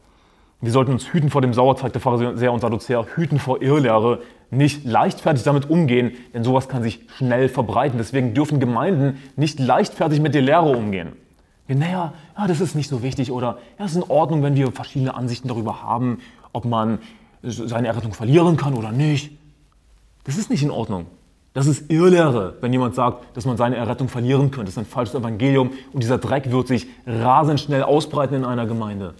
Wir 0.60 0.72
sollten 0.72 0.92
uns 0.92 1.12
hüten 1.12 1.30
vor 1.30 1.42
dem 1.42 1.52
Sauerteig 1.52 1.92
der 1.92 2.00
Pharisäer 2.00 2.52
und 2.52 2.60
Sadduzäer, 2.60 3.06
hüten 3.14 3.38
vor 3.38 3.60
Irrlehre, 3.60 4.20
nicht 4.50 4.84
leichtfertig 4.84 5.42
damit 5.42 5.68
umgehen, 5.68 6.12
denn 6.32 6.44
sowas 6.44 6.68
kann 6.68 6.82
sich 6.82 7.00
schnell 7.16 7.48
verbreiten. 7.48 7.98
Deswegen 7.98 8.34
dürfen 8.34 8.60
Gemeinden 8.60 9.18
nicht 9.36 9.58
leichtfertig 9.58 10.20
mit 10.20 10.34
der 10.34 10.42
Lehre 10.42 10.70
umgehen. 10.70 11.12
Naja, 11.66 12.12
ja, 12.36 12.46
das 12.46 12.60
ist 12.60 12.74
nicht 12.74 12.88
so 12.88 13.02
wichtig 13.02 13.32
oder 13.32 13.58
ja, 13.78 13.86
es 13.86 13.92
ist 13.92 14.04
in 14.04 14.10
Ordnung, 14.10 14.42
wenn 14.42 14.54
wir 14.54 14.70
verschiedene 14.72 15.14
Ansichten 15.14 15.48
darüber 15.48 15.82
haben, 15.82 16.18
ob 16.52 16.64
man 16.66 16.98
seine 17.44 17.88
Errettung 17.88 18.14
verlieren 18.14 18.56
kann 18.56 18.74
oder 18.74 18.92
nicht. 18.92 19.32
Das 20.24 20.38
ist 20.38 20.50
nicht 20.50 20.62
in 20.62 20.70
Ordnung. 20.70 21.06
Das 21.52 21.66
ist 21.66 21.90
Irrlehre, 21.90 22.56
wenn 22.60 22.72
jemand 22.72 22.94
sagt, 22.94 23.36
dass 23.36 23.44
man 23.44 23.56
seine 23.56 23.76
Errettung 23.76 24.08
verlieren 24.08 24.50
könnte. 24.50 24.64
Das 24.64 24.74
ist 24.74 24.78
ein 24.78 24.86
falsches 24.86 25.14
Evangelium 25.14 25.70
und 25.92 26.02
dieser 26.02 26.18
Dreck 26.18 26.50
wird 26.50 26.66
sich 26.66 26.86
rasend 27.06 27.60
schnell 27.60 27.82
ausbreiten 27.82 28.34
in 28.34 28.44
einer 28.44 28.66
Gemeinde 28.66 29.14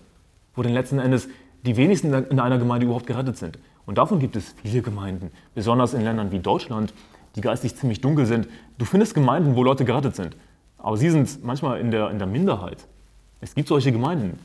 wo 0.55 0.63
dann 0.63 0.73
letzten 0.73 0.99
Endes 0.99 1.29
die 1.65 1.77
wenigsten 1.77 2.13
in 2.13 2.41
einer 2.41 2.59
Gemeinde 2.59 2.87
überhaupt 2.87 3.07
gerettet 3.07 3.37
sind. 3.37 3.59
Und 3.87 3.99
davon 3.99 4.19
gibt 4.19 4.37
es 4.37 4.55
viele 4.63 4.83
Gemeinden, 4.83 5.31
besonders 5.55 5.95
in 5.95 6.03
Ländern 6.03 6.31
wie 6.31 6.39
Deutschland, 6.39 6.95
die 7.37 7.41
geistig 7.41 7.77
ziemlich 7.77 8.01
dunkel 8.01 8.27
sind. 8.27 8.49
Du 8.79 8.85
findest 8.85 9.15
Gemeinden, 9.15 9.57
wo 9.57 9.63
Leute 9.63 9.85
gerettet 9.85 10.17
sind, 10.17 10.37
aber 10.79 10.97
sie 10.97 11.11
sind 11.11 11.45
manchmal 11.45 11.81
in 11.81 11.91
der, 11.91 12.11
in 12.11 12.19
der 12.19 12.27
Minderheit. 12.27 12.87
Es 13.41 13.55
gibt 13.55 13.69
solche 13.69 13.93
Gemeinden. 13.93 14.39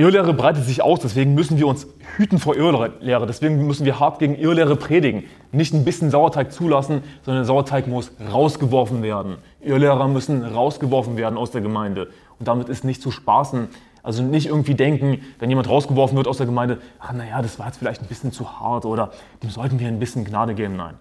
Irrlehre 0.00 0.32
breitet 0.32 0.64
sich 0.64 0.82
aus, 0.82 1.00
deswegen 1.00 1.34
müssen 1.34 1.58
wir 1.58 1.66
uns 1.66 1.86
hüten 2.16 2.38
vor 2.38 2.56
Irrlehre. 2.56 3.26
Deswegen 3.26 3.66
müssen 3.66 3.84
wir 3.84 4.00
hart 4.00 4.18
gegen 4.18 4.34
Irrlehre 4.34 4.76
predigen. 4.76 5.24
Nicht 5.52 5.74
ein 5.74 5.84
bisschen 5.84 6.10
Sauerteig 6.10 6.52
zulassen, 6.52 7.02
sondern 7.22 7.42
der 7.42 7.46
Sauerteig 7.46 7.86
muss 7.86 8.10
rausgeworfen 8.32 9.02
werden. 9.02 9.36
Irrlehrer 9.60 10.08
müssen 10.08 10.42
rausgeworfen 10.42 11.16
werden 11.16 11.36
aus 11.36 11.50
der 11.50 11.60
Gemeinde. 11.60 12.08
Und 12.38 12.48
damit 12.48 12.68
ist 12.70 12.84
nicht 12.84 13.02
zu 13.02 13.10
spaßen, 13.10 13.68
also 14.02 14.22
nicht 14.22 14.46
irgendwie 14.46 14.74
denken, 14.74 15.20
wenn 15.38 15.50
jemand 15.50 15.68
rausgeworfen 15.68 16.16
wird 16.16 16.26
aus 16.26 16.38
der 16.38 16.46
Gemeinde, 16.46 16.78
ach 16.98 17.12
naja, 17.12 17.42
das 17.42 17.58
war 17.58 17.66
jetzt 17.66 17.76
vielleicht 17.76 18.00
ein 18.00 18.06
bisschen 18.06 18.32
zu 18.32 18.58
hart 18.58 18.86
oder 18.86 19.12
dem 19.42 19.50
sollten 19.50 19.78
wir 19.78 19.88
ein 19.88 19.98
bisschen 19.98 20.24
Gnade 20.24 20.54
geben. 20.54 20.76
Nein. 20.76 20.94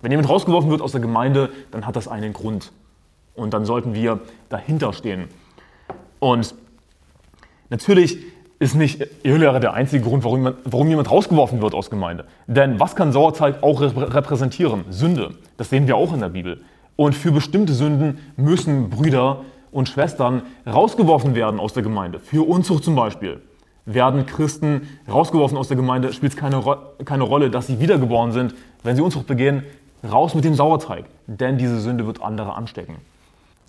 Wenn 0.00 0.10
jemand 0.10 0.28
rausgeworfen 0.28 0.70
wird 0.70 0.80
aus 0.80 0.92
der 0.92 1.02
Gemeinde, 1.02 1.50
dann 1.70 1.86
hat 1.86 1.96
das 1.96 2.08
einen 2.08 2.32
Grund. 2.32 2.72
Und 3.34 3.52
dann 3.52 3.64
sollten 3.64 3.94
wir 3.94 4.20
dahinter 4.48 4.92
stehen. 4.92 5.28
Und 6.18 6.54
natürlich 7.68 8.18
ist 8.58 8.74
nicht 8.74 9.06
Irrlehre 9.22 9.60
der 9.60 9.74
einzige 9.74 10.02
Grund, 10.02 10.24
warum 10.24 10.38
jemand, 10.38 10.56
warum 10.64 10.88
jemand 10.88 11.10
rausgeworfen 11.10 11.62
wird 11.62 11.74
aus 11.74 11.90
Gemeinde. 11.90 12.24
Denn 12.46 12.80
was 12.80 12.96
kann 12.96 13.12
Sauerteig 13.12 13.62
auch 13.62 13.80
repräsentieren? 13.80 14.84
Sünde. 14.90 15.34
Das 15.56 15.70
sehen 15.70 15.86
wir 15.86 15.96
auch 15.96 16.12
in 16.12 16.20
der 16.20 16.28
Bibel. 16.28 16.60
Und 16.96 17.14
für 17.14 17.30
bestimmte 17.30 17.72
Sünden 17.72 18.18
müssen 18.36 18.90
Brüder 18.90 19.42
und 19.70 19.88
Schwestern 19.88 20.42
rausgeworfen 20.66 21.34
werden 21.36 21.60
aus 21.60 21.72
der 21.72 21.84
Gemeinde. 21.84 22.18
Für 22.18 22.46
Unzucht 22.48 22.82
zum 22.82 22.96
Beispiel. 22.96 23.40
Werden 23.86 24.26
Christen 24.26 24.88
rausgeworfen 25.10 25.56
aus 25.56 25.68
der 25.68 25.76
Gemeinde, 25.76 26.12
spielt 26.12 26.32
es 26.32 26.38
keine, 26.38 26.62
keine 27.04 27.22
Rolle, 27.22 27.50
dass 27.50 27.68
sie 27.68 27.80
wiedergeboren 27.80 28.32
sind. 28.32 28.54
Wenn 28.82 28.96
sie 28.96 29.02
Unzucht 29.02 29.28
begehen, 29.28 29.62
raus 30.10 30.34
mit 30.34 30.44
dem 30.44 30.54
Sauerteig. 30.54 31.04
Denn 31.26 31.58
diese 31.58 31.78
Sünde 31.78 32.06
wird 32.06 32.22
andere 32.22 32.54
anstecken. 32.54 32.96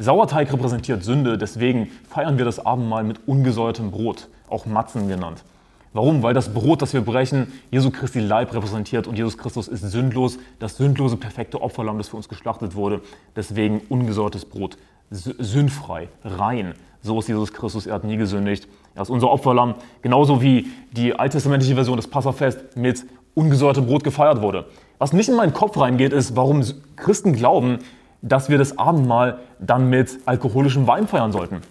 Sauerteig 0.01 0.53
repräsentiert 0.53 1.03
Sünde, 1.03 1.37
deswegen 1.37 1.91
feiern 2.09 2.37
wir 2.37 2.45
das 2.45 2.65
Abendmahl 2.65 3.03
mit 3.03 3.27
ungesäuertem 3.27 3.91
Brot, 3.91 4.29
auch 4.49 4.65
Matzen 4.65 5.09
genannt. 5.09 5.43
Warum? 5.91 6.23
Weil 6.23 6.33
das 6.33 6.53
Brot, 6.53 6.81
das 6.81 6.93
wir 6.93 7.01
brechen, 7.01 7.51
Jesu 7.69 7.91
Christi 7.91 8.21
Leib 8.21 8.53
repräsentiert 8.53 9.07
und 9.07 9.17
Jesus 9.17 9.37
Christus 9.37 9.67
ist 9.67 9.81
sündlos, 9.81 10.37
das 10.59 10.77
sündlose, 10.77 11.17
perfekte 11.17 11.61
Opferlamm, 11.61 11.97
das 11.97 12.07
für 12.07 12.15
uns 12.15 12.29
geschlachtet 12.29 12.75
wurde. 12.75 13.01
Deswegen 13.35 13.81
ungesäuertes 13.89 14.45
Brot, 14.45 14.77
sündfrei, 15.09 16.07
rein. 16.23 16.75
So 17.01 17.19
ist 17.19 17.27
Jesus 17.27 17.51
Christus, 17.51 17.85
er 17.85 17.95
hat 17.95 18.05
nie 18.05 18.15
gesündigt. 18.17 18.69
Er 18.95 19.01
ist 19.01 19.09
unser 19.09 19.29
Opferlamm, 19.29 19.75
genauso 20.01 20.41
wie 20.41 20.67
die 20.93 21.13
alttestamentliche 21.13 21.75
Version 21.75 21.97
des 21.97 22.07
Passafest 22.07 22.77
mit 22.77 23.05
ungesäuertem 23.33 23.85
Brot 23.85 24.05
gefeiert 24.05 24.41
wurde. 24.41 24.65
Was 24.97 25.11
nicht 25.11 25.27
in 25.27 25.35
meinen 25.35 25.53
Kopf 25.53 25.77
reingeht, 25.77 26.13
ist, 26.13 26.37
warum 26.37 26.63
Christen 26.95 27.33
glauben, 27.33 27.79
dass 28.21 28.49
wir 28.49 28.57
das 28.57 28.77
Abendmahl 28.77 29.39
dann 29.59 29.89
mit 29.89 30.19
alkoholischem 30.25 30.87
Wein 30.87 31.07
feiern 31.07 31.31
sollten. 31.31 31.61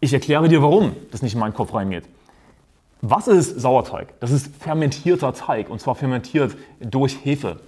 Ich 0.00 0.12
erkläre 0.12 0.48
dir, 0.48 0.62
warum 0.62 0.96
das 1.10 1.22
nicht 1.22 1.34
in 1.34 1.40
meinen 1.40 1.54
Kopf 1.54 1.74
reingeht. 1.74 2.04
Was 3.02 3.28
ist 3.28 3.60
Sauerteig? 3.60 4.14
Das 4.20 4.30
ist 4.30 4.54
fermentierter 4.56 5.32
Teig 5.32 5.70
und 5.70 5.80
zwar 5.80 5.94
fermentiert 5.94 6.56
durch 6.80 7.24
Hefe. 7.24 7.60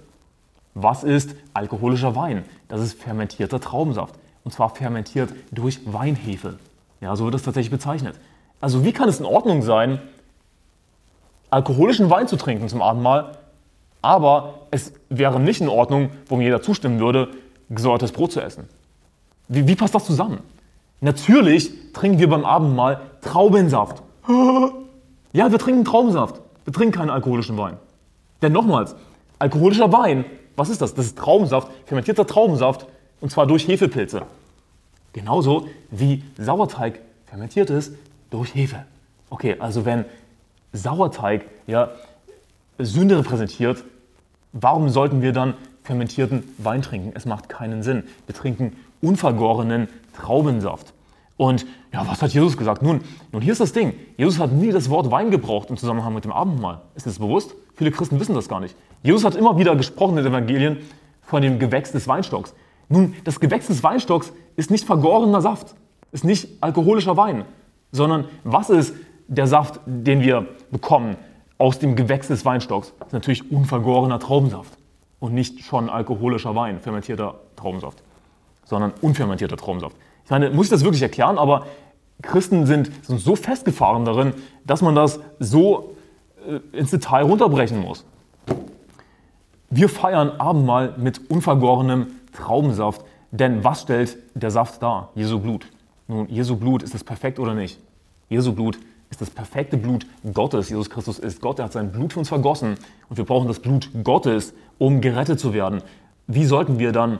Was 0.75 1.03
ist 1.03 1.35
alkoholischer 1.53 2.15
Wein? 2.15 2.45
Das 2.67 2.81
ist 2.81 3.01
fermentierter 3.01 3.59
Traubensaft 3.59 4.15
und 4.43 4.51
zwar 4.51 4.69
fermentiert 4.69 5.33
durch 5.51 5.79
Weinhefe. 5.85 6.57
Ja, 7.01 7.15
so 7.15 7.25
wird 7.25 7.33
das 7.33 7.43
tatsächlich 7.43 7.71
bezeichnet. 7.71 8.15
Also 8.61 8.85
wie 8.85 8.93
kann 8.93 9.09
es 9.09 9.19
in 9.19 9.25
Ordnung 9.25 9.61
sein, 9.61 9.99
alkoholischen 11.49 12.09
Wein 12.09 12.27
zu 12.27 12.37
trinken 12.37 12.69
zum 12.69 12.81
Abendmahl, 12.81 13.37
aber 14.01 14.67
es 14.71 14.93
wäre 15.09 15.39
nicht 15.39 15.61
in 15.61 15.69
Ordnung, 15.69 16.09
wo 16.27 16.35
mir 16.35 16.45
jeder 16.45 16.61
zustimmen 16.61 16.99
würde, 16.99 17.29
gesäuertes 17.75 18.11
Brot 18.11 18.31
zu 18.31 18.41
essen. 18.41 18.67
Wie, 19.47 19.67
wie 19.67 19.75
passt 19.75 19.95
das 19.95 20.05
zusammen? 20.05 20.39
Natürlich 21.01 21.71
trinken 21.91 22.19
wir 22.19 22.29
beim 22.29 22.45
Abendmahl 22.45 23.01
Traubensaft. 23.21 24.01
Ja, 25.35 25.51
wir 25.51 25.57
trinken 25.57 25.83
Traubensaft. 25.83 26.39
Wir 26.63 26.73
trinken 26.73 26.93
keinen 26.95 27.09
alkoholischen 27.09 27.57
Wein. 27.57 27.77
Denn 28.43 28.53
nochmals, 28.53 28.95
alkoholischer 29.39 29.91
Wein, 29.91 30.25
was 30.55 30.69
ist 30.69 30.79
das? 30.79 30.93
Das 30.93 31.07
ist 31.07 31.17
Traubensaft, 31.17 31.69
fermentierter 31.87 32.27
Traubensaft 32.27 32.85
und 33.19 33.31
zwar 33.31 33.47
durch 33.47 33.67
Hefepilze. 33.67 34.27
Genauso 35.11 35.67
wie 35.89 36.23
Sauerteig 36.37 36.99
fermentiert 37.25 37.71
ist 37.71 37.95
durch 38.29 38.53
Hefe. 38.53 38.85
Okay, 39.29 39.55
also 39.59 39.85
wenn 39.85 40.05
Sauerteig 40.71 41.45
ja, 41.65 41.89
Sünde 42.77 43.17
repräsentiert, 43.17 43.83
warum 44.51 44.89
sollten 44.89 45.21
wir 45.21 45.31
dann 45.31 45.55
fermentierten 45.83 46.43
Wein 46.57 46.81
trinken. 46.81 47.11
Es 47.13 47.25
macht 47.25 47.49
keinen 47.49 47.83
Sinn. 47.83 48.03
Wir 48.25 48.35
trinken 48.35 48.75
unvergorenen 49.01 49.89
Traubensaft. 50.13 50.93
Und 51.35 51.65
ja, 51.91 52.07
was 52.07 52.21
hat 52.21 52.33
Jesus 52.33 52.57
gesagt? 52.57 52.81
Nun, 52.81 53.01
nun, 53.31 53.41
hier 53.41 53.51
ist 53.51 53.61
das 53.61 53.73
Ding. 53.73 53.93
Jesus 54.17 54.39
hat 54.39 54.51
nie 54.51 54.71
das 54.71 54.89
Wort 54.89 55.11
Wein 55.11 55.31
gebraucht 55.31 55.69
im 55.69 55.77
Zusammenhang 55.77 56.13
mit 56.13 56.23
dem 56.23 56.31
Abendmahl. 56.31 56.81
Ist 56.95 57.05
das 57.05 57.19
bewusst? 57.19 57.55
Viele 57.75 57.91
Christen 57.91 58.19
wissen 58.19 58.35
das 58.35 58.47
gar 58.47 58.59
nicht. 58.59 58.75
Jesus 59.01 59.25
hat 59.25 59.35
immer 59.35 59.57
wieder 59.57 59.75
gesprochen 59.75 60.17
in 60.17 60.23
den 60.23 60.33
Evangelien 60.33 60.77
von 61.21 61.41
dem 61.41 61.59
Gewächs 61.59 61.91
des 61.91 62.07
Weinstocks. 62.07 62.53
Nun, 62.87 63.15
das 63.23 63.39
Gewächs 63.39 63.67
des 63.67 63.83
Weinstocks 63.83 64.31
ist 64.55 64.69
nicht 64.69 64.85
vergorener 64.85 65.41
Saft, 65.41 65.73
ist 66.11 66.23
nicht 66.23 66.47
alkoholischer 66.61 67.17
Wein, 67.17 67.45
sondern 67.91 68.25
was 68.43 68.69
ist 68.69 68.93
der 69.27 69.47
Saft, 69.47 69.79
den 69.85 70.21
wir 70.21 70.47
bekommen 70.69 71.15
aus 71.57 71.79
dem 71.79 71.95
Gewächs 71.95 72.27
des 72.27 72.45
Weinstocks? 72.45 72.93
Das 72.99 73.07
ist 73.07 73.13
natürlich 73.13 73.51
unvergorener 73.51 74.19
Traubensaft 74.19 74.77
und 75.23 75.33
nicht 75.33 75.63
schon 75.63 75.89
alkoholischer 75.89 76.53
Wein, 76.53 76.81
fermentierter 76.81 77.35
Traubensaft, 77.55 78.03
sondern 78.65 78.91
unfermentierter 78.99 79.55
Traubensaft. 79.55 79.95
Ich 80.25 80.29
meine, 80.29 80.49
muss 80.49 80.65
ich 80.65 80.69
das 80.69 80.83
wirklich 80.83 81.01
erklären, 81.01 81.37
aber 81.37 81.65
Christen 82.21 82.65
sind, 82.65 82.91
sind 83.05 83.21
so 83.21 83.37
festgefahren 83.37 84.03
darin, 84.03 84.33
dass 84.65 84.81
man 84.81 84.95
das 84.95 85.21
so 85.39 85.95
äh, 86.45 86.77
ins 86.77 86.91
Detail 86.91 87.23
runterbrechen 87.23 87.79
muss. 87.79 88.03
Wir 89.69 89.87
feiern 89.87 90.41
Abendmahl 90.41 90.95
mit 90.97 91.31
unvergorenem 91.31 92.07
Traubensaft, 92.33 93.05
denn 93.31 93.63
was 93.63 93.83
stellt 93.83 94.17
der 94.33 94.51
Saft 94.51 94.83
dar? 94.83 95.11
Jesu 95.15 95.39
Blut. 95.39 95.67
Nun, 96.09 96.27
Jesu 96.27 96.57
Blut, 96.57 96.83
ist 96.83 96.93
das 96.93 97.05
perfekt 97.05 97.39
oder 97.39 97.53
nicht? 97.53 97.79
Jesu 98.27 98.51
Blut 98.51 98.77
ist 99.09 99.21
das 99.21 99.29
perfekte 99.29 99.77
Blut 99.77 100.05
Gottes. 100.33 100.69
Jesus 100.69 100.89
Christus 100.89 101.17
ist 101.17 101.39
Gott, 101.39 101.59
er 101.59 101.65
hat 101.65 101.71
sein 101.71 101.93
Blut 101.93 102.11
für 102.11 102.19
uns 102.19 102.27
vergossen 102.27 102.75
und 103.07 103.17
wir 103.17 103.23
brauchen 103.23 103.47
das 103.47 103.59
Blut 103.59 103.89
Gottes, 104.03 104.53
um 104.77 105.01
gerettet 105.01 105.39
zu 105.39 105.53
werden. 105.53 105.81
Wie 106.27 106.45
sollten 106.45 106.79
wir 106.79 106.91
dann 106.91 107.19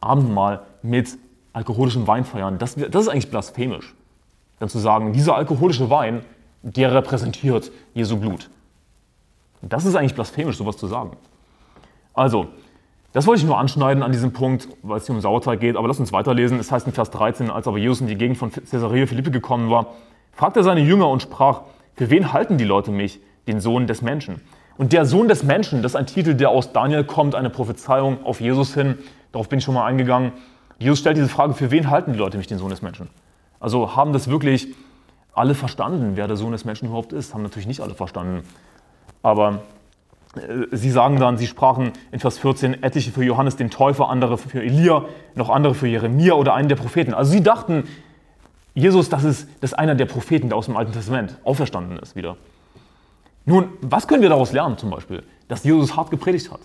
Abendmahl 0.00 0.62
mit 0.82 1.18
alkoholischem 1.52 2.06
Wein 2.06 2.24
feiern? 2.24 2.58
Das, 2.58 2.74
das 2.74 3.02
ist 3.02 3.08
eigentlich 3.08 3.30
blasphemisch. 3.30 3.94
Dann 4.58 4.68
zu 4.68 4.78
sagen, 4.78 5.12
dieser 5.12 5.36
alkoholische 5.36 5.90
Wein, 5.90 6.24
der 6.62 6.94
repräsentiert 6.94 7.70
Jesu 7.92 8.16
Blut. 8.16 8.50
Das 9.62 9.84
ist 9.84 9.94
eigentlich 9.94 10.14
blasphemisch, 10.14 10.56
sowas 10.56 10.76
zu 10.76 10.86
sagen. 10.86 11.16
Also, 12.12 12.48
das 13.12 13.26
wollte 13.26 13.42
ich 13.42 13.46
nur 13.46 13.58
anschneiden 13.58 14.02
an 14.02 14.12
diesem 14.12 14.32
Punkt, 14.32 14.68
weil 14.82 14.98
es 14.98 15.06
hier 15.06 15.14
um 15.14 15.20
Sauerteig 15.20 15.60
geht. 15.60 15.76
Aber 15.76 15.86
lass 15.88 16.00
uns 16.00 16.12
weiterlesen. 16.12 16.58
Es 16.58 16.72
heißt 16.72 16.86
in 16.86 16.92
Vers 16.92 17.10
13, 17.10 17.50
als 17.50 17.68
aber 17.68 17.78
Jesus 17.78 18.00
in 18.00 18.06
die 18.08 18.16
Gegend 18.16 18.38
von 18.38 18.50
Caesarea 18.50 19.06
Philippi 19.06 19.30
gekommen 19.30 19.70
war, 19.70 19.94
fragte 20.32 20.60
er 20.60 20.64
seine 20.64 20.80
Jünger 20.80 21.08
und 21.08 21.22
sprach, 21.22 21.62
für 21.94 22.10
wen 22.10 22.32
halten 22.32 22.58
die 22.58 22.64
Leute 22.64 22.90
mich, 22.90 23.20
den 23.46 23.60
Sohn 23.60 23.86
des 23.86 24.02
Menschen? 24.02 24.40
Und 24.76 24.92
der 24.92 25.06
Sohn 25.06 25.28
des 25.28 25.42
Menschen, 25.42 25.82
das 25.82 25.92
ist 25.92 25.96
ein 25.96 26.06
Titel, 26.06 26.34
der 26.34 26.50
aus 26.50 26.72
Daniel 26.72 27.04
kommt, 27.04 27.34
eine 27.34 27.50
Prophezeiung 27.50 28.24
auf 28.24 28.40
Jesus 28.40 28.74
hin. 28.74 28.98
Darauf 29.32 29.48
bin 29.48 29.58
ich 29.58 29.64
schon 29.64 29.74
mal 29.74 29.86
eingegangen. 29.86 30.32
Jesus 30.78 30.98
stellt 30.98 31.16
diese 31.16 31.28
Frage, 31.28 31.54
für 31.54 31.70
wen 31.70 31.90
halten 31.90 32.12
die 32.12 32.18
Leute 32.18 32.36
mich, 32.36 32.46
den 32.46 32.58
Sohn 32.58 32.70
des 32.70 32.82
Menschen? 32.82 33.08
Also 33.60 33.94
haben 33.94 34.12
das 34.12 34.28
wirklich 34.28 34.68
alle 35.32 35.54
verstanden, 35.54 36.12
wer 36.16 36.26
der 36.26 36.36
Sohn 36.36 36.52
des 36.52 36.64
Menschen 36.64 36.88
überhaupt 36.88 37.12
ist? 37.12 37.34
Haben 37.34 37.42
natürlich 37.42 37.66
nicht 37.66 37.80
alle 37.80 37.94
verstanden. 37.94 38.42
Aber 39.22 39.62
äh, 40.36 40.66
sie 40.72 40.90
sagen 40.90 41.18
dann, 41.18 41.38
sie 41.38 41.46
sprachen 41.46 41.92
in 42.10 42.18
Vers 42.18 42.38
14, 42.38 42.82
etliche 42.82 43.12
für 43.12 43.24
Johannes 43.24 43.56
den 43.56 43.70
Täufer, 43.70 44.08
andere 44.08 44.38
für 44.38 44.62
Elia, 44.62 45.04
noch 45.34 45.50
andere 45.50 45.74
für 45.74 45.86
Jeremia 45.86 46.34
oder 46.34 46.54
einen 46.54 46.68
der 46.68 46.76
Propheten. 46.76 47.14
Also 47.14 47.30
sie 47.30 47.42
dachten, 47.42 47.84
Jesus, 48.74 49.08
das 49.08 49.22
ist, 49.22 49.48
das 49.60 49.70
ist 49.72 49.78
einer 49.78 49.94
der 49.94 50.06
Propheten, 50.06 50.48
der 50.48 50.58
aus 50.58 50.66
dem 50.66 50.76
Alten 50.76 50.92
Testament 50.92 51.38
auferstanden 51.44 51.98
ist 51.98 52.16
wieder. 52.16 52.36
Nun, 53.44 53.68
was 53.80 54.08
können 54.08 54.22
wir 54.22 54.28
daraus 54.28 54.52
lernen 54.52 54.78
zum 54.78 54.90
Beispiel? 54.90 55.22
Dass 55.48 55.64
Jesus 55.64 55.96
hart 55.96 56.10
gepredigt 56.10 56.50
hat. 56.50 56.60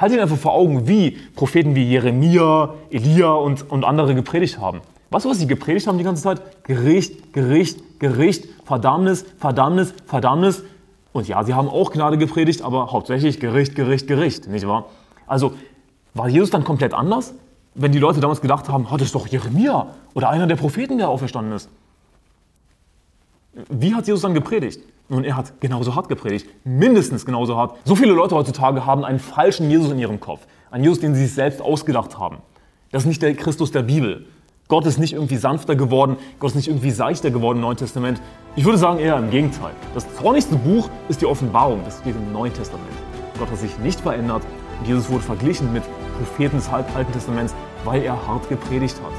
Halt 0.00 0.12
ihn 0.12 0.20
einfach 0.20 0.36
vor 0.36 0.52
Augen, 0.52 0.86
wie 0.86 1.12
Propheten 1.34 1.74
wie 1.74 1.84
Jeremia, 1.84 2.74
Elia 2.90 3.32
und, 3.32 3.70
und 3.70 3.84
andere 3.84 4.14
gepredigt 4.14 4.58
haben. 4.58 4.82
Was, 5.10 5.24
was 5.24 5.38
sie 5.38 5.46
gepredigt 5.46 5.86
haben 5.86 5.98
die 5.98 6.04
ganze 6.04 6.22
Zeit? 6.22 6.64
Gericht, 6.64 7.32
Gericht, 7.32 7.98
Gericht, 7.98 8.46
Verdammnis, 8.64 9.24
Verdammnis, 9.38 9.94
Verdammnis. 10.06 10.62
Und 11.12 11.28
ja, 11.28 11.42
sie 11.44 11.54
haben 11.54 11.68
auch 11.68 11.92
Gnade 11.92 12.18
gepredigt, 12.18 12.62
aber 12.62 12.92
hauptsächlich 12.92 13.40
Gericht, 13.40 13.74
Gericht, 13.74 14.06
Gericht, 14.06 14.48
nicht 14.48 14.66
wahr? 14.66 14.86
Also 15.26 15.54
war 16.12 16.28
Jesus 16.28 16.50
dann 16.50 16.64
komplett 16.64 16.94
anders? 16.94 17.34
wenn 17.74 17.92
die 17.92 17.98
Leute 17.98 18.20
damals 18.20 18.40
gedacht 18.40 18.68
haben, 18.68 18.86
oh, 18.90 18.96
das 18.96 19.08
ist 19.08 19.14
doch 19.14 19.26
Jeremia 19.26 19.88
oder 20.14 20.30
einer 20.30 20.46
der 20.46 20.56
Propheten, 20.56 20.98
der 20.98 21.08
auferstanden 21.08 21.52
ist. 21.52 21.68
Wie 23.68 23.94
hat 23.94 24.06
Jesus 24.06 24.22
dann 24.22 24.34
gepredigt? 24.34 24.80
Nun, 25.08 25.24
er 25.24 25.36
hat 25.36 25.60
genauso 25.60 25.94
hart 25.94 26.08
gepredigt, 26.08 26.48
mindestens 26.64 27.26
genauso 27.26 27.56
hart. 27.56 27.76
So 27.84 27.94
viele 27.94 28.12
Leute 28.12 28.34
heutzutage 28.34 28.86
haben 28.86 29.04
einen 29.04 29.18
falschen 29.18 29.70
Jesus 29.70 29.90
in 29.90 29.98
ihrem 29.98 30.18
Kopf, 30.18 30.46
einen 30.70 30.84
Jesus, 30.84 31.00
den 31.00 31.14
sie 31.14 31.24
sich 31.24 31.34
selbst 31.34 31.60
ausgedacht 31.60 32.18
haben. 32.18 32.38
Das 32.90 33.02
ist 33.02 33.08
nicht 33.08 33.22
der 33.22 33.34
Christus 33.34 33.70
der 33.70 33.82
Bibel. 33.82 34.26
Gott 34.68 34.86
ist 34.86 34.98
nicht 34.98 35.12
irgendwie 35.12 35.36
sanfter 35.36 35.76
geworden, 35.76 36.16
Gott 36.38 36.50
ist 36.50 36.56
nicht 36.56 36.68
irgendwie 36.68 36.90
seichter 36.90 37.30
geworden 37.30 37.58
im 37.58 37.62
Neuen 37.62 37.76
Testament. 37.76 38.20
Ich 38.56 38.64
würde 38.64 38.78
sagen 38.78 38.98
eher 38.98 39.18
im 39.18 39.30
Gegenteil. 39.30 39.72
Das 39.92 40.06
zornigste 40.14 40.56
Buch 40.56 40.88
ist 41.08 41.20
die 41.20 41.26
Offenbarung, 41.26 41.82
das 41.84 41.98
steht 41.98 42.16
im 42.16 42.32
Neuen 42.32 42.54
Testament. 42.54 42.88
Gott 43.38 43.50
hat 43.50 43.58
sich 43.58 43.78
nicht 43.80 44.00
verändert 44.00 44.42
Jesus 44.84 45.08
wurde 45.08 45.24
verglichen 45.24 45.72
mit 45.72 45.82
Propheten 46.18 46.56
des 46.56 46.68
Alten 46.68 47.12
Testaments, 47.12 47.54
weil 47.84 48.02
er 48.02 48.26
hart 48.26 48.48
gepredigt 48.48 48.96
hat. 49.02 49.12